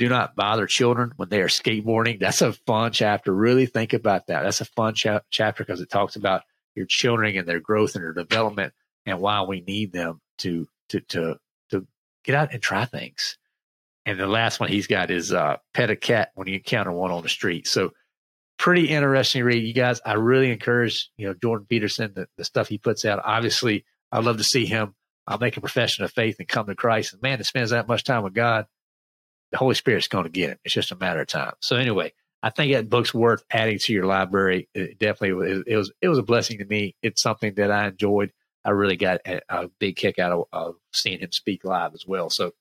Do 0.00 0.08
not 0.08 0.34
bother 0.34 0.66
children 0.66 1.12
when 1.14 1.28
they 1.28 1.42
are 1.42 1.48
skateboarding. 1.48 2.18
That's 2.18 2.42
a 2.42 2.54
fun 2.54 2.90
chapter. 2.90 3.32
Really 3.32 3.66
think 3.66 3.92
about 3.92 4.26
that. 4.26 4.42
That's 4.42 4.62
a 4.62 4.64
fun 4.64 4.94
cha- 4.94 5.20
chapter 5.30 5.62
because 5.62 5.80
it 5.80 5.90
talks 5.90 6.16
about 6.16 6.42
your 6.74 6.86
children 6.86 7.36
and 7.36 7.46
their 7.46 7.60
growth 7.60 7.94
and 7.94 8.02
their 8.02 8.14
development 8.14 8.72
and 9.06 9.20
why 9.20 9.42
we 9.42 9.60
need 9.60 9.92
them 9.92 10.20
to 10.40 10.68
to 10.90 11.00
to 11.00 11.36
to 11.70 11.86
get 12.24 12.34
out 12.34 12.52
and 12.52 12.62
try 12.62 12.84
things. 12.84 13.36
And 14.06 14.18
the 14.18 14.26
last 14.26 14.60
one 14.60 14.70
he's 14.70 14.86
got 14.86 15.10
is 15.10 15.32
uh, 15.32 15.56
pet 15.74 15.90
a 15.90 15.96
cat 15.96 16.30
when 16.34 16.48
you 16.48 16.54
encounter 16.54 16.90
one 16.90 17.10
on 17.10 17.22
the 17.22 17.28
street. 17.28 17.66
So 17.66 17.90
pretty 18.58 18.88
interesting 18.88 19.44
read, 19.44 19.62
you 19.62 19.74
guys. 19.74 20.00
I 20.04 20.14
really 20.14 20.50
encourage 20.50 21.10
you 21.16 21.28
know 21.28 21.34
Jordan 21.34 21.66
Peterson 21.68 22.12
the, 22.14 22.26
the 22.36 22.44
stuff 22.44 22.68
he 22.68 22.78
puts 22.78 23.04
out. 23.04 23.20
Obviously, 23.24 23.84
I'd 24.10 24.24
love 24.24 24.38
to 24.38 24.44
see 24.44 24.66
him 24.66 24.94
I'll 25.30 25.38
make 25.38 25.56
a 25.56 25.60
profession 25.60 26.04
of 26.04 26.12
faith 26.12 26.36
and 26.40 26.48
come 26.48 26.66
to 26.66 26.74
Christ. 26.74 27.12
And 27.12 27.22
man 27.22 27.38
that 27.38 27.44
spends 27.44 27.70
that 27.70 27.86
much 27.86 28.02
time 28.02 28.24
with 28.24 28.34
God, 28.34 28.66
the 29.52 29.58
Holy 29.58 29.76
Spirit's 29.76 30.08
going 30.08 30.24
to 30.24 30.30
get 30.30 30.50
him. 30.50 30.58
It's 30.64 30.74
just 30.74 30.90
a 30.90 30.96
matter 30.96 31.20
of 31.20 31.28
time. 31.28 31.52
So 31.60 31.76
anyway, 31.76 32.12
I 32.42 32.50
think 32.50 32.72
that 32.72 32.88
book's 32.88 33.14
worth 33.14 33.44
adding 33.48 33.78
to 33.78 33.92
your 33.92 34.06
library. 34.06 34.68
It 34.74 34.98
definitely 34.98 35.62
it 35.66 35.76
was 35.76 35.92
it 36.00 36.08
was 36.08 36.18
a 36.18 36.24
blessing 36.24 36.58
to 36.58 36.64
me. 36.64 36.96
It's 37.00 37.22
something 37.22 37.54
that 37.54 37.70
I 37.70 37.86
enjoyed. 37.88 38.32
I 38.64 38.70
really 38.70 38.96
got 38.96 39.20
a, 39.26 39.40
a 39.48 39.68
big 39.78 39.96
kick 39.96 40.18
out 40.18 40.32
of, 40.32 40.44
of, 40.52 40.74
seeing 40.92 41.20
him 41.20 41.32
speak 41.32 41.64
live 41.64 41.94
as 41.94 42.06
well. 42.06 42.30
So, 42.30 42.52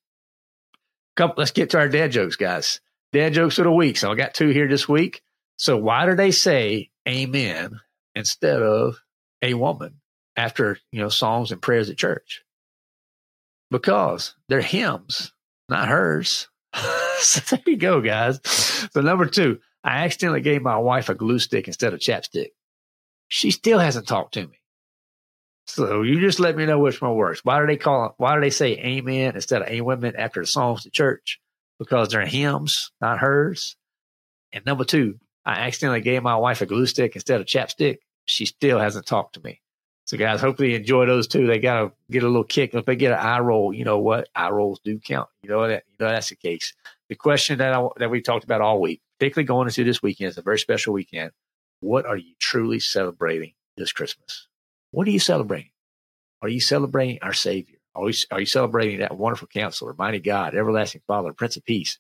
come, 1.15 1.33
let's 1.35 1.51
get 1.51 1.71
to 1.71 1.79
our 1.79 1.89
dad 1.89 2.11
jokes, 2.11 2.35
guys. 2.35 2.79
Dad 3.11 3.33
jokes 3.33 3.57
of 3.57 3.65
the 3.65 3.71
week. 3.71 3.97
So 3.97 4.11
I 4.11 4.15
got 4.15 4.33
two 4.33 4.49
here 4.49 4.67
this 4.67 4.87
week. 4.87 5.21
So 5.57 5.77
why 5.77 6.05
do 6.05 6.15
they 6.15 6.31
say 6.31 6.89
"Amen" 7.07 7.79
instead 8.15 8.61
of 8.61 9.01
"a 9.41 9.55
woman" 9.55 9.99
after 10.35 10.77
you 10.91 11.01
know 11.01 11.09
songs 11.09 11.51
and 11.51 11.61
prayers 11.61 11.89
at 11.89 11.97
church? 11.97 12.43
because 13.71 14.35
they're 14.47 14.61
hymns, 14.61 15.33
not 15.67 15.87
hers. 15.87 16.47
so 17.19 17.55
there 17.55 17.63
you 17.65 17.77
go, 17.77 18.01
guys. 18.01 18.39
So 18.91 19.01
number 19.01 19.25
two, 19.25 19.59
I 19.83 20.05
accidentally 20.05 20.41
gave 20.41 20.61
my 20.61 20.77
wife 20.77 21.09
a 21.09 21.15
glue 21.15 21.39
stick 21.39 21.67
instead 21.67 21.93
of 21.93 21.99
chapstick. 21.99 22.49
She 23.27 23.51
still 23.51 23.79
hasn't 23.79 24.07
talked 24.07 24.33
to 24.35 24.47
me. 24.47 24.58
So 25.69 26.01
you 26.01 26.19
just 26.19 26.39
let 26.39 26.55
me 26.55 26.65
know 26.65 26.79
which 26.79 26.99
one 26.99 27.13
works. 27.13 27.45
Why 27.45 27.59
do 27.59 27.67
they 27.67 27.77
call 27.77 28.07
it? 28.07 28.11
Why 28.17 28.33
do 28.33 28.41
they 28.41 28.49
say 28.49 28.71
amen 28.79 29.35
instead 29.35 29.61
of 29.61 29.67
amen 29.67 30.15
after 30.17 30.41
the 30.41 30.47
songs 30.47 30.81
to 30.83 30.89
church? 30.89 31.39
Because 31.77 32.09
they're 32.09 32.25
hymns, 32.25 32.91
not 32.99 33.19
hers. 33.19 33.77
And 34.51 34.65
number 34.65 34.83
two, 34.83 35.19
I 35.45 35.59
accidentally 35.59 36.01
gave 36.01 36.23
my 36.23 36.35
wife 36.37 36.61
a 36.61 36.65
glue 36.65 36.87
stick 36.87 37.13
instead 37.13 37.39
of 37.39 37.45
chapstick. 37.45 37.99
She 38.25 38.47
still 38.47 38.79
hasn't 38.79 39.05
talked 39.05 39.35
to 39.35 39.41
me. 39.41 39.61
So 40.05 40.17
guys, 40.17 40.41
hopefully 40.41 40.71
you 40.71 40.77
enjoy 40.77 41.05
those 41.05 41.27
too. 41.27 41.45
They 41.45 41.59
gotta 41.59 41.91
get 42.09 42.23
a 42.23 42.27
little 42.27 42.43
kick. 42.43 42.73
If 42.73 42.85
they 42.85 42.95
get 42.95 43.11
an 43.11 43.19
eye 43.19 43.39
roll, 43.39 43.71
you 43.71 43.85
know 43.85 43.99
what? 43.99 44.27
Eye 44.33 44.49
rolls 44.49 44.79
do 44.83 44.97
count. 44.99 45.29
You 45.43 45.51
know 45.51 45.67
that 45.67 45.83
you 45.87 46.03
know 46.03 46.11
that's 46.11 46.29
the 46.29 46.35
case. 46.35 46.73
the 47.09 47.15
question 47.15 47.59
that 47.59 47.73
I, 47.73 47.87
that 47.97 48.09
we 48.09 48.21
talked 48.21 48.43
about 48.43 48.61
all 48.61 48.81
week, 48.81 49.01
particularly 49.19 49.45
going 49.45 49.67
into 49.67 49.83
this 49.83 50.01
weekend, 50.01 50.29
it's 50.29 50.39
a 50.39 50.41
very 50.41 50.57
special 50.57 50.93
weekend. 50.93 51.31
What 51.79 52.07
are 52.07 52.17
you 52.17 52.33
truly 52.39 52.79
celebrating 52.79 53.53
this 53.77 53.91
Christmas? 53.91 54.48
What 54.91 55.07
are 55.07 55.11
you 55.11 55.19
celebrating? 55.19 55.71
Are 56.41 56.49
you 56.49 56.59
celebrating 56.59 57.19
our 57.21 57.33
Savior? 57.33 57.77
Are 57.95 58.09
you, 58.09 58.15
are 58.31 58.39
you 58.39 58.45
celebrating 58.45 58.99
that 58.99 59.17
wonderful 59.17 59.47
counselor, 59.47 59.93
mighty 59.97 60.19
God, 60.19 60.55
everlasting 60.55 61.01
Father, 61.07 61.33
Prince 61.33 61.57
of 61.57 61.65
Peace? 61.65 61.99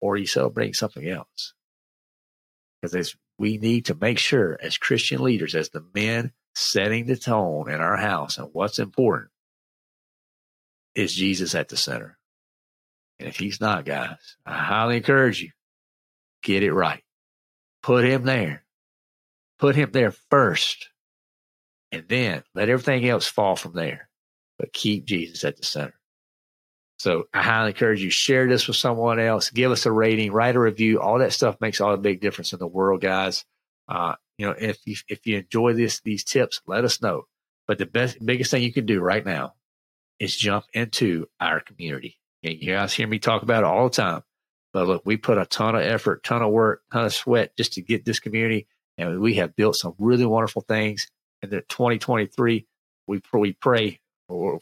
Or 0.00 0.14
are 0.14 0.18
you 0.18 0.26
celebrating 0.26 0.74
something 0.74 1.06
else? 1.06 1.54
Because 2.80 3.16
we 3.38 3.58
need 3.58 3.86
to 3.86 3.94
make 3.94 4.18
sure 4.18 4.58
as 4.62 4.78
Christian 4.78 5.22
leaders, 5.22 5.54
as 5.54 5.70
the 5.70 5.84
men 5.94 6.32
setting 6.54 7.06
the 7.06 7.16
tone 7.16 7.70
in 7.70 7.80
our 7.80 7.96
house 7.96 8.38
and 8.38 8.48
what's 8.52 8.78
important, 8.78 9.30
is 10.94 11.14
Jesus 11.14 11.54
at 11.54 11.68
the 11.68 11.76
center. 11.76 12.18
And 13.18 13.28
if 13.28 13.36
he's 13.36 13.60
not, 13.60 13.84
guys, 13.84 14.36
I 14.46 14.56
highly 14.56 14.96
encourage 14.96 15.42
you, 15.42 15.50
get 16.42 16.62
it 16.62 16.72
right. 16.72 17.02
Put 17.82 18.04
him 18.04 18.24
there. 18.24 18.64
Put 19.58 19.76
him 19.76 19.90
there 19.92 20.10
first. 20.10 20.88
And 21.92 22.04
then 22.08 22.44
let 22.54 22.68
everything 22.68 23.08
else 23.08 23.26
fall 23.26 23.56
from 23.56 23.72
there. 23.72 24.08
But 24.58 24.72
keep 24.72 25.06
Jesus 25.06 25.44
at 25.44 25.56
the 25.56 25.64
center. 25.64 25.94
So 26.98 27.24
I 27.32 27.42
highly 27.42 27.70
encourage 27.70 28.02
you, 28.02 28.10
share 28.10 28.46
this 28.46 28.68
with 28.68 28.76
someone 28.76 29.18
else, 29.18 29.48
give 29.48 29.72
us 29.72 29.86
a 29.86 29.92
rating, 29.92 30.32
write 30.32 30.54
a 30.54 30.60
review. 30.60 31.00
All 31.00 31.18
that 31.20 31.32
stuff 31.32 31.56
makes 31.60 31.80
all 31.80 31.92
the 31.92 31.96
big 31.96 32.20
difference 32.20 32.52
in 32.52 32.58
the 32.58 32.66
world, 32.66 33.00
guys. 33.00 33.46
Uh, 33.88 34.16
you 34.36 34.46
know, 34.46 34.54
if 34.58 34.78
you, 34.84 34.96
if 35.08 35.26
you 35.26 35.38
enjoy 35.38 35.72
this, 35.72 36.00
these 36.00 36.24
tips, 36.24 36.60
let 36.66 36.84
us 36.84 37.00
know. 37.00 37.22
But 37.66 37.78
the 37.78 37.86
best, 37.86 38.18
biggest 38.24 38.50
thing 38.50 38.62
you 38.62 38.72
can 38.72 38.84
do 38.84 39.00
right 39.00 39.24
now 39.24 39.54
is 40.18 40.36
jump 40.36 40.66
into 40.74 41.26
our 41.40 41.60
community. 41.60 42.18
And 42.42 42.60
you 42.60 42.74
guys 42.74 42.92
hear 42.92 43.08
me 43.08 43.18
talk 43.18 43.42
about 43.42 43.64
it 43.64 43.66
all 43.66 43.88
the 43.88 43.96
time. 43.96 44.22
But 44.72 44.86
look, 44.86 45.02
we 45.04 45.16
put 45.16 45.38
a 45.38 45.46
ton 45.46 45.74
of 45.74 45.82
effort, 45.82 46.22
ton 46.22 46.42
of 46.42 46.52
work, 46.52 46.82
ton 46.92 47.06
of 47.06 47.14
sweat 47.14 47.56
just 47.56 47.72
to 47.74 47.82
get 47.82 48.04
this 48.04 48.20
community. 48.20 48.66
And 48.98 49.20
we 49.20 49.34
have 49.34 49.56
built 49.56 49.76
some 49.76 49.94
really 49.98 50.26
wonderful 50.26 50.62
things. 50.62 51.08
And 51.42 51.52
that 51.52 51.68
2023, 51.68 52.66
we, 53.06 53.20
we 53.32 53.52
pray, 53.54 54.00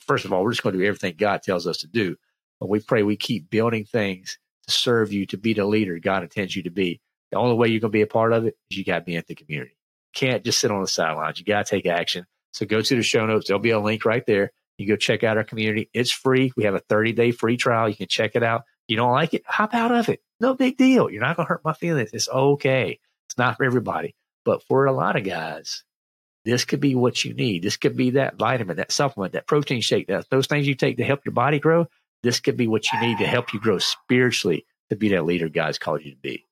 first 0.06 0.24
of 0.24 0.32
all, 0.32 0.44
we're 0.44 0.52
just 0.52 0.62
going 0.62 0.74
to 0.74 0.78
do 0.78 0.86
everything 0.86 1.14
God 1.16 1.42
tells 1.42 1.66
us 1.66 1.78
to 1.78 1.86
do. 1.86 2.16
But 2.60 2.68
we 2.68 2.80
pray 2.80 3.02
we 3.02 3.16
keep 3.16 3.50
building 3.50 3.84
things 3.84 4.38
to 4.66 4.72
serve 4.72 5.12
you, 5.12 5.26
to 5.26 5.36
be 5.36 5.54
the 5.54 5.64
leader 5.64 5.98
God 5.98 6.22
intends 6.22 6.54
you 6.56 6.64
to 6.64 6.70
be. 6.70 7.00
The 7.30 7.38
only 7.38 7.56
way 7.56 7.68
you're 7.68 7.80
going 7.80 7.92
to 7.92 7.96
be 7.96 8.02
a 8.02 8.06
part 8.06 8.32
of 8.32 8.46
it 8.46 8.56
is 8.70 8.78
you 8.78 8.84
got 8.84 9.00
to 9.00 9.04
be 9.04 9.14
in 9.14 9.22
the 9.26 9.34
community. 9.34 9.76
Can't 10.14 10.44
just 10.44 10.60
sit 10.60 10.70
on 10.70 10.80
the 10.80 10.88
sidelines. 10.88 11.38
You 11.38 11.44
got 11.44 11.66
to 11.66 11.70
take 11.70 11.86
action. 11.86 12.26
So 12.52 12.66
go 12.66 12.80
to 12.80 12.96
the 12.96 13.02
show 13.02 13.26
notes. 13.26 13.48
There'll 13.48 13.60
be 13.60 13.70
a 13.70 13.80
link 13.80 14.04
right 14.04 14.24
there. 14.26 14.52
You 14.78 14.86
go 14.86 14.96
check 14.96 15.24
out 15.24 15.36
our 15.36 15.44
community. 15.44 15.90
It's 15.92 16.12
free. 16.12 16.52
We 16.56 16.64
have 16.64 16.74
a 16.74 16.80
30 16.80 17.12
day 17.12 17.32
free 17.32 17.56
trial. 17.56 17.88
You 17.88 17.96
can 17.96 18.06
check 18.08 18.32
it 18.34 18.42
out. 18.42 18.62
You 18.86 18.96
don't 18.96 19.12
like 19.12 19.34
it? 19.34 19.42
Hop 19.46 19.74
out 19.74 19.92
of 19.92 20.08
it. 20.08 20.22
No 20.40 20.54
big 20.54 20.76
deal. 20.76 21.10
You're 21.10 21.20
not 21.20 21.36
going 21.36 21.46
to 21.46 21.48
hurt 21.50 21.64
my 21.64 21.74
feelings. 21.74 22.10
It's 22.12 22.28
okay. 22.28 22.98
It's 23.28 23.36
not 23.36 23.56
for 23.56 23.64
everybody. 23.64 24.14
But 24.44 24.62
for 24.62 24.86
a 24.86 24.92
lot 24.92 25.16
of 25.16 25.24
guys, 25.24 25.84
this 26.48 26.64
could 26.64 26.80
be 26.80 26.94
what 26.94 27.24
you 27.24 27.34
need. 27.34 27.62
This 27.62 27.76
could 27.76 27.96
be 27.96 28.10
that 28.10 28.36
vitamin, 28.36 28.78
that 28.78 28.90
supplement, 28.90 29.34
that 29.34 29.46
protein 29.46 29.80
shake, 29.80 30.06
that 30.06 30.30
those 30.30 30.46
things 30.46 30.66
you 30.66 30.74
take 30.74 30.96
to 30.96 31.04
help 31.04 31.24
your 31.24 31.34
body 31.34 31.58
grow. 31.58 31.86
This 32.22 32.40
could 32.40 32.56
be 32.56 32.66
what 32.66 32.90
you 32.90 33.00
need 33.00 33.18
to 33.18 33.26
help 33.26 33.52
you 33.52 33.60
grow 33.60 33.78
spiritually 33.78 34.64
to 34.90 34.96
be 34.96 35.10
that 35.10 35.24
leader 35.24 35.48
God's 35.48 35.78
called 35.78 36.04
you 36.04 36.12
to 36.12 36.20
be. 36.20 36.46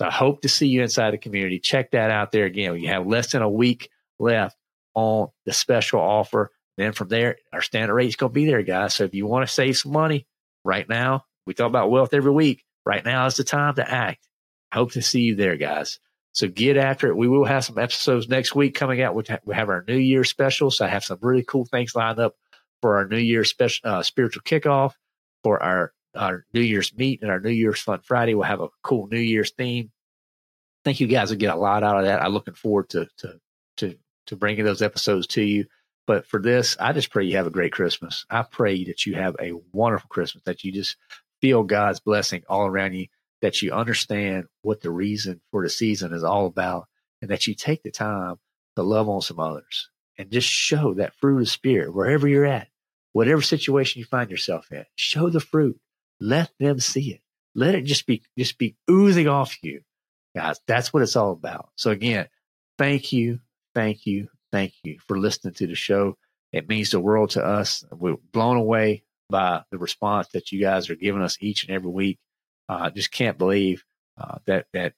So 0.00 0.06
I 0.06 0.10
hope 0.10 0.42
to 0.42 0.48
see 0.48 0.68
you 0.68 0.82
inside 0.82 1.12
the 1.12 1.18
community. 1.18 1.58
Check 1.58 1.90
that 1.90 2.10
out 2.10 2.32
there 2.32 2.44
again. 2.44 2.72
We 2.72 2.86
have 2.86 3.06
less 3.06 3.32
than 3.32 3.42
a 3.42 3.50
week 3.50 3.90
left 4.18 4.56
on 4.94 5.28
the 5.44 5.52
special 5.52 6.00
offer. 6.00 6.50
Then 6.76 6.92
from 6.92 7.08
there, 7.08 7.36
our 7.52 7.62
standard 7.62 7.94
rate 7.94 8.08
is 8.08 8.16
going 8.16 8.30
to 8.30 8.34
be 8.34 8.46
there, 8.46 8.62
guys. 8.62 8.94
So 8.94 9.04
if 9.04 9.14
you 9.14 9.26
want 9.26 9.46
to 9.46 9.52
save 9.52 9.76
some 9.76 9.92
money 9.92 10.26
right 10.64 10.88
now, 10.88 11.24
we 11.46 11.54
talk 11.54 11.66
about 11.66 11.90
wealth 11.90 12.14
every 12.14 12.32
week. 12.32 12.64
Right 12.86 13.04
now 13.04 13.26
is 13.26 13.36
the 13.36 13.44
time 13.44 13.74
to 13.74 13.88
act. 13.88 14.26
I 14.70 14.76
hope 14.76 14.92
to 14.92 15.02
see 15.02 15.20
you 15.20 15.36
there, 15.36 15.56
guys. 15.56 15.98
So 16.32 16.48
get 16.48 16.76
after 16.76 17.08
it. 17.08 17.16
We 17.16 17.28
will 17.28 17.44
have 17.44 17.64
some 17.64 17.78
episodes 17.78 18.28
next 18.28 18.54
week 18.54 18.74
coming 18.74 19.02
out. 19.02 19.14
We 19.14 19.54
have 19.54 19.68
our 19.68 19.84
New 19.86 19.98
Year 19.98 20.24
special. 20.24 20.70
So 20.70 20.84
I 20.86 20.88
have 20.88 21.04
some 21.04 21.18
really 21.20 21.44
cool 21.44 21.66
things 21.66 21.94
lined 21.94 22.18
up 22.18 22.34
for 22.80 22.96
our 22.96 23.06
New 23.06 23.18
Year 23.18 23.44
special 23.44 23.90
uh, 23.90 24.02
spiritual 24.02 24.42
kickoff, 24.42 24.92
for 25.42 25.62
our 25.62 25.92
our 26.14 26.44
New 26.52 26.60
Year's 26.60 26.94
meet 26.94 27.22
and 27.22 27.30
our 27.30 27.40
New 27.40 27.50
Year's 27.50 27.80
Fun 27.80 28.00
Friday. 28.02 28.34
We'll 28.34 28.44
have 28.44 28.60
a 28.60 28.68
cool 28.82 29.08
New 29.08 29.18
Year's 29.18 29.52
theme. 29.52 29.90
I 29.90 30.82
think 30.84 31.00
you 31.00 31.06
guys 31.06 31.30
will 31.30 31.38
get 31.38 31.54
a 31.54 31.58
lot 31.58 31.82
out 31.82 31.98
of 31.98 32.04
that. 32.04 32.22
I'm 32.22 32.32
looking 32.32 32.54
forward 32.54 32.88
to 32.90 33.06
to 33.18 33.40
to 33.78 33.96
to 34.26 34.36
bringing 34.36 34.64
those 34.64 34.82
episodes 34.82 35.26
to 35.28 35.42
you. 35.42 35.66
But 36.06 36.26
for 36.26 36.40
this, 36.40 36.76
I 36.80 36.92
just 36.92 37.10
pray 37.10 37.24
you 37.24 37.36
have 37.36 37.46
a 37.46 37.50
great 37.50 37.72
Christmas. 37.72 38.26
I 38.28 38.42
pray 38.42 38.84
that 38.84 39.06
you 39.06 39.14
have 39.14 39.36
a 39.40 39.52
wonderful 39.72 40.08
Christmas, 40.08 40.42
that 40.44 40.64
you 40.64 40.72
just 40.72 40.96
feel 41.40 41.62
God's 41.62 42.00
blessing 42.00 42.42
all 42.48 42.66
around 42.66 42.94
you, 42.94 43.06
that 43.42 43.60
you 43.60 43.72
understand 43.72 44.46
what 44.62 44.80
the 44.80 44.90
reason 44.90 45.40
for 45.50 45.62
the 45.62 45.68
season 45.68 46.14
is 46.14 46.24
all 46.24 46.46
about, 46.46 46.86
and 47.20 47.30
that 47.30 47.46
you 47.46 47.54
take 47.54 47.82
the 47.82 47.90
time 47.90 48.36
to 48.76 48.82
love 48.82 49.08
on 49.08 49.20
some 49.20 49.38
others 49.38 49.90
and 50.16 50.30
just 50.30 50.48
show 50.48 50.94
that 50.94 51.14
fruit 51.16 51.40
of 51.40 51.48
spirit 51.48 51.94
wherever 51.94 52.26
you're 52.26 52.46
at, 52.46 52.68
whatever 53.12 53.42
situation 53.42 53.98
you 53.98 54.04
find 54.04 54.30
yourself 54.30 54.70
in. 54.72 54.84
Show 54.94 55.28
the 55.28 55.40
fruit. 55.40 55.78
Let 56.20 56.50
them 56.58 56.80
see 56.80 57.12
it. 57.12 57.20
Let 57.54 57.74
it 57.74 57.84
just 57.84 58.06
be 58.06 58.22
just 58.38 58.56
be 58.58 58.76
oozing 58.90 59.28
off 59.28 59.62
you. 59.62 59.82
Guys, 60.34 60.58
that's 60.66 60.92
what 60.92 61.02
it's 61.02 61.16
all 61.16 61.32
about. 61.32 61.68
So 61.76 61.90
again, 61.90 62.28
thank 62.78 63.12
you, 63.12 63.40
thank 63.74 64.06
you, 64.06 64.28
thank 64.50 64.72
you 64.84 64.98
for 65.06 65.18
listening 65.18 65.54
to 65.54 65.66
the 65.66 65.74
show. 65.74 66.16
It 66.52 66.68
means 66.68 66.90
the 66.90 67.00
world 67.00 67.30
to 67.30 67.44
us. 67.44 67.84
We're 67.92 68.16
blown 68.32 68.56
away 68.56 69.02
by 69.28 69.62
the 69.70 69.78
response 69.78 70.28
that 70.28 70.52
you 70.52 70.60
guys 70.60 70.88
are 70.88 70.94
giving 70.94 71.22
us 71.22 71.36
each 71.40 71.64
and 71.64 71.74
every 71.74 71.90
week. 71.90 72.18
I 72.76 72.86
uh, 72.86 72.90
just 72.90 73.12
can't 73.12 73.38
believe 73.38 73.84
uh, 74.18 74.38
that 74.46 74.66
that 74.72 74.94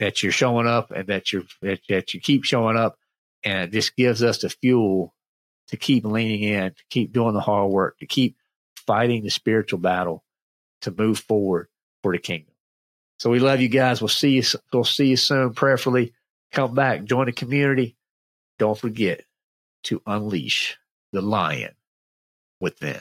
that 0.00 0.22
you're 0.22 0.32
showing 0.32 0.66
up 0.66 0.90
and 0.90 1.08
that 1.08 1.32
you're 1.32 1.44
that, 1.62 1.80
that 1.88 2.14
you 2.14 2.20
keep 2.20 2.44
showing 2.44 2.76
up, 2.76 2.98
and 3.44 3.68
it 3.68 3.72
just 3.72 3.96
gives 3.96 4.22
us 4.22 4.38
the 4.38 4.50
fuel 4.50 5.14
to 5.68 5.76
keep 5.76 6.04
leaning 6.04 6.42
in, 6.42 6.70
to 6.70 6.82
keep 6.90 7.12
doing 7.12 7.34
the 7.34 7.40
hard 7.40 7.70
work, 7.70 7.98
to 7.98 8.06
keep 8.06 8.36
fighting 8.86 9.22
the 9.22 9.30
spiritual 9.30 9.78
battle, 9.78 10.24
to 10.82 10.90
move 10.90 11.18
forward 11.18 11.68
for 12.02 12.12
the 12.12 12.18
kingdom. 12.18 12.52
So 13.18 13.30
we 13.30 13.38
love 13.38 13.60
you 13.60 13.68
guys. 13.68 14.00
We'll 14.00 14.08
see 14.08 14.30
you. 14.30 14.42
We'll 14.72 14.84
see 14.84 15.06
you 15.06 15.16
soon. 15.16 15.54
Prayerfully, 15.54 16.12
come 16.52 16.74
back, 16.74 17.04
join 17.04 17.26
the 17.26 17.32
community. 17.32 17.96
Don't 18.58 18.78
forget 18.78 19.24
to 19.84 20.02
unleash 20.06 20.78
the 21.12 21.22
lion 21.22 21.74
within. 22.60 23.00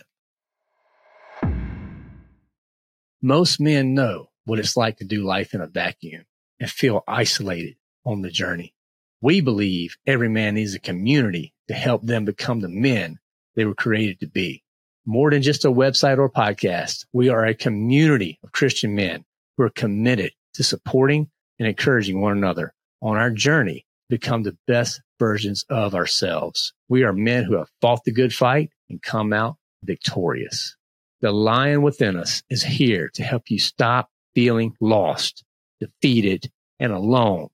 Most 3.25 3.62
men 3.62 3.93
know 3.93 4.31
what 4.43 4.59
it's 4.59 4.75
like 4.75 4.97
to 4.97 5.05
do 5.05 5.23
life 5.23 5.53
in 5.53 5.62
a 5.62 5.67
vacuum 5.67 6.25
and 6.59 6.69
feel 6.69 7.05
isolated 7.07 7.77
on 8.05 8.21
the 8.21 8.29
journey. 8.29 8.73
We 9.21 9.39
believe 9.39 9.95
every 10.05 10.27
man 10.27 10.55
needs 10.55 10.75
a 10.75 10.79
community 10.79 11.53
to 11.69 11.73
help 11.73 12.01
them 12.05 12.25
become 12.25 12.59
the 12.59 12.67
men 12.67 13.19
they 13.55 13.63
were 13.63 13.75
created 13.75 14.19
to 14.19 14.27
be. 14.27 14.65
More 15.05 15.31
than 15.31 15.41
just 15.41 15.63
a 15.63 15.71
website 15.71 16.17
or 16.17 16.29
podcast, 16.29 17.05
we 17.13 17.29
are 17.29 17.45
a 17.45 17.53
community 17.53 18.39
of 18.43 18.51
Christian 18.51 18.93
men 18.93 19.23
who 19.55 19.63
are 19.63 19.69
committed 19.69 20.33
to 20.55 20.63
supporting 20.65 21.31
and 21.59 21.65
encouraging 21.65 22.19
one 22.19 22.36
another 22.36 22.73
on 23.01 23.15
our 23.15 23.31
journey 23.31 23.86
to 24.09 24.17
become 24.17 24.43
the 24.43 24.57
best 24.67 24.99
versions 25.17 25.63
of 25.69 25.95
ourselves. 25.95 26.73
We 26.89 27.03
are 27.03 27.13
men 27.13 27.45
who 27.45 27.55
have 27.55 27.71
fought 27.79 28.03
the 28.03 28.12
good 28.12 28.33
fight 28.33 28.71
and 28.89 29.01
come 29.01 29.31
out 29.31 29.55
victorious. 29.81 30.75
The 31.23 31.31
lion 31.31 31.81
within 31.81 32.15
us 32.17 32.43
is 32.49 32.63
here 32.63 33.09
to 33.13 33.23
help 33.23 33.49
you 33.49 33.57
stop 33.57 34.12
feeling 34.36 34.75
lost, 34.81 35.45
defeated, 35.79 36.51
and 36.81 36.91
alone. 36.91 37.47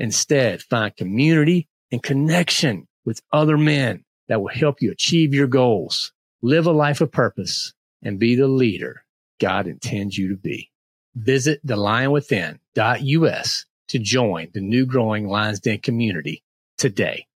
Instead, 0.00 0.62
find 0.62 0.96
community 0.96 1.68
and 1.92 2.02
connection 2.02 2.88
with 3.04 3.22
other 3.32 3.56
men 3.56 4.04
that 4.26 4.40
will 4.40 4.48
help 4.48 4.82
you 4.82 4.90
achieve 4.90 5.32
your 5.32 5.46
goals, 5.46 6.12
live 6.42 6.66
a 6.66 6.72
life 6.72 7.00
of 7.00 7.12
purpose, 7.12 7.72
and 8.02 8.18
be 8.18 8.34
the 8.34 8.48
leader 8.48 9.04
God 9.38 9.68
intends 9.68 10.18
you 10.18 10.30
to 10.30 10.36
be. 10.36 10.72
Visit 11.14 11.64
thelionwithin.us 11.64 13.66
to 13.86 13.98
join 14.00 14.48
the 14.52 14.60
new 14.60 14.86
growing 14.86 15.28
Lions 15.28 15.60
Den 15.60 15.78
community 15.78 16.42
today. 16.76 17.28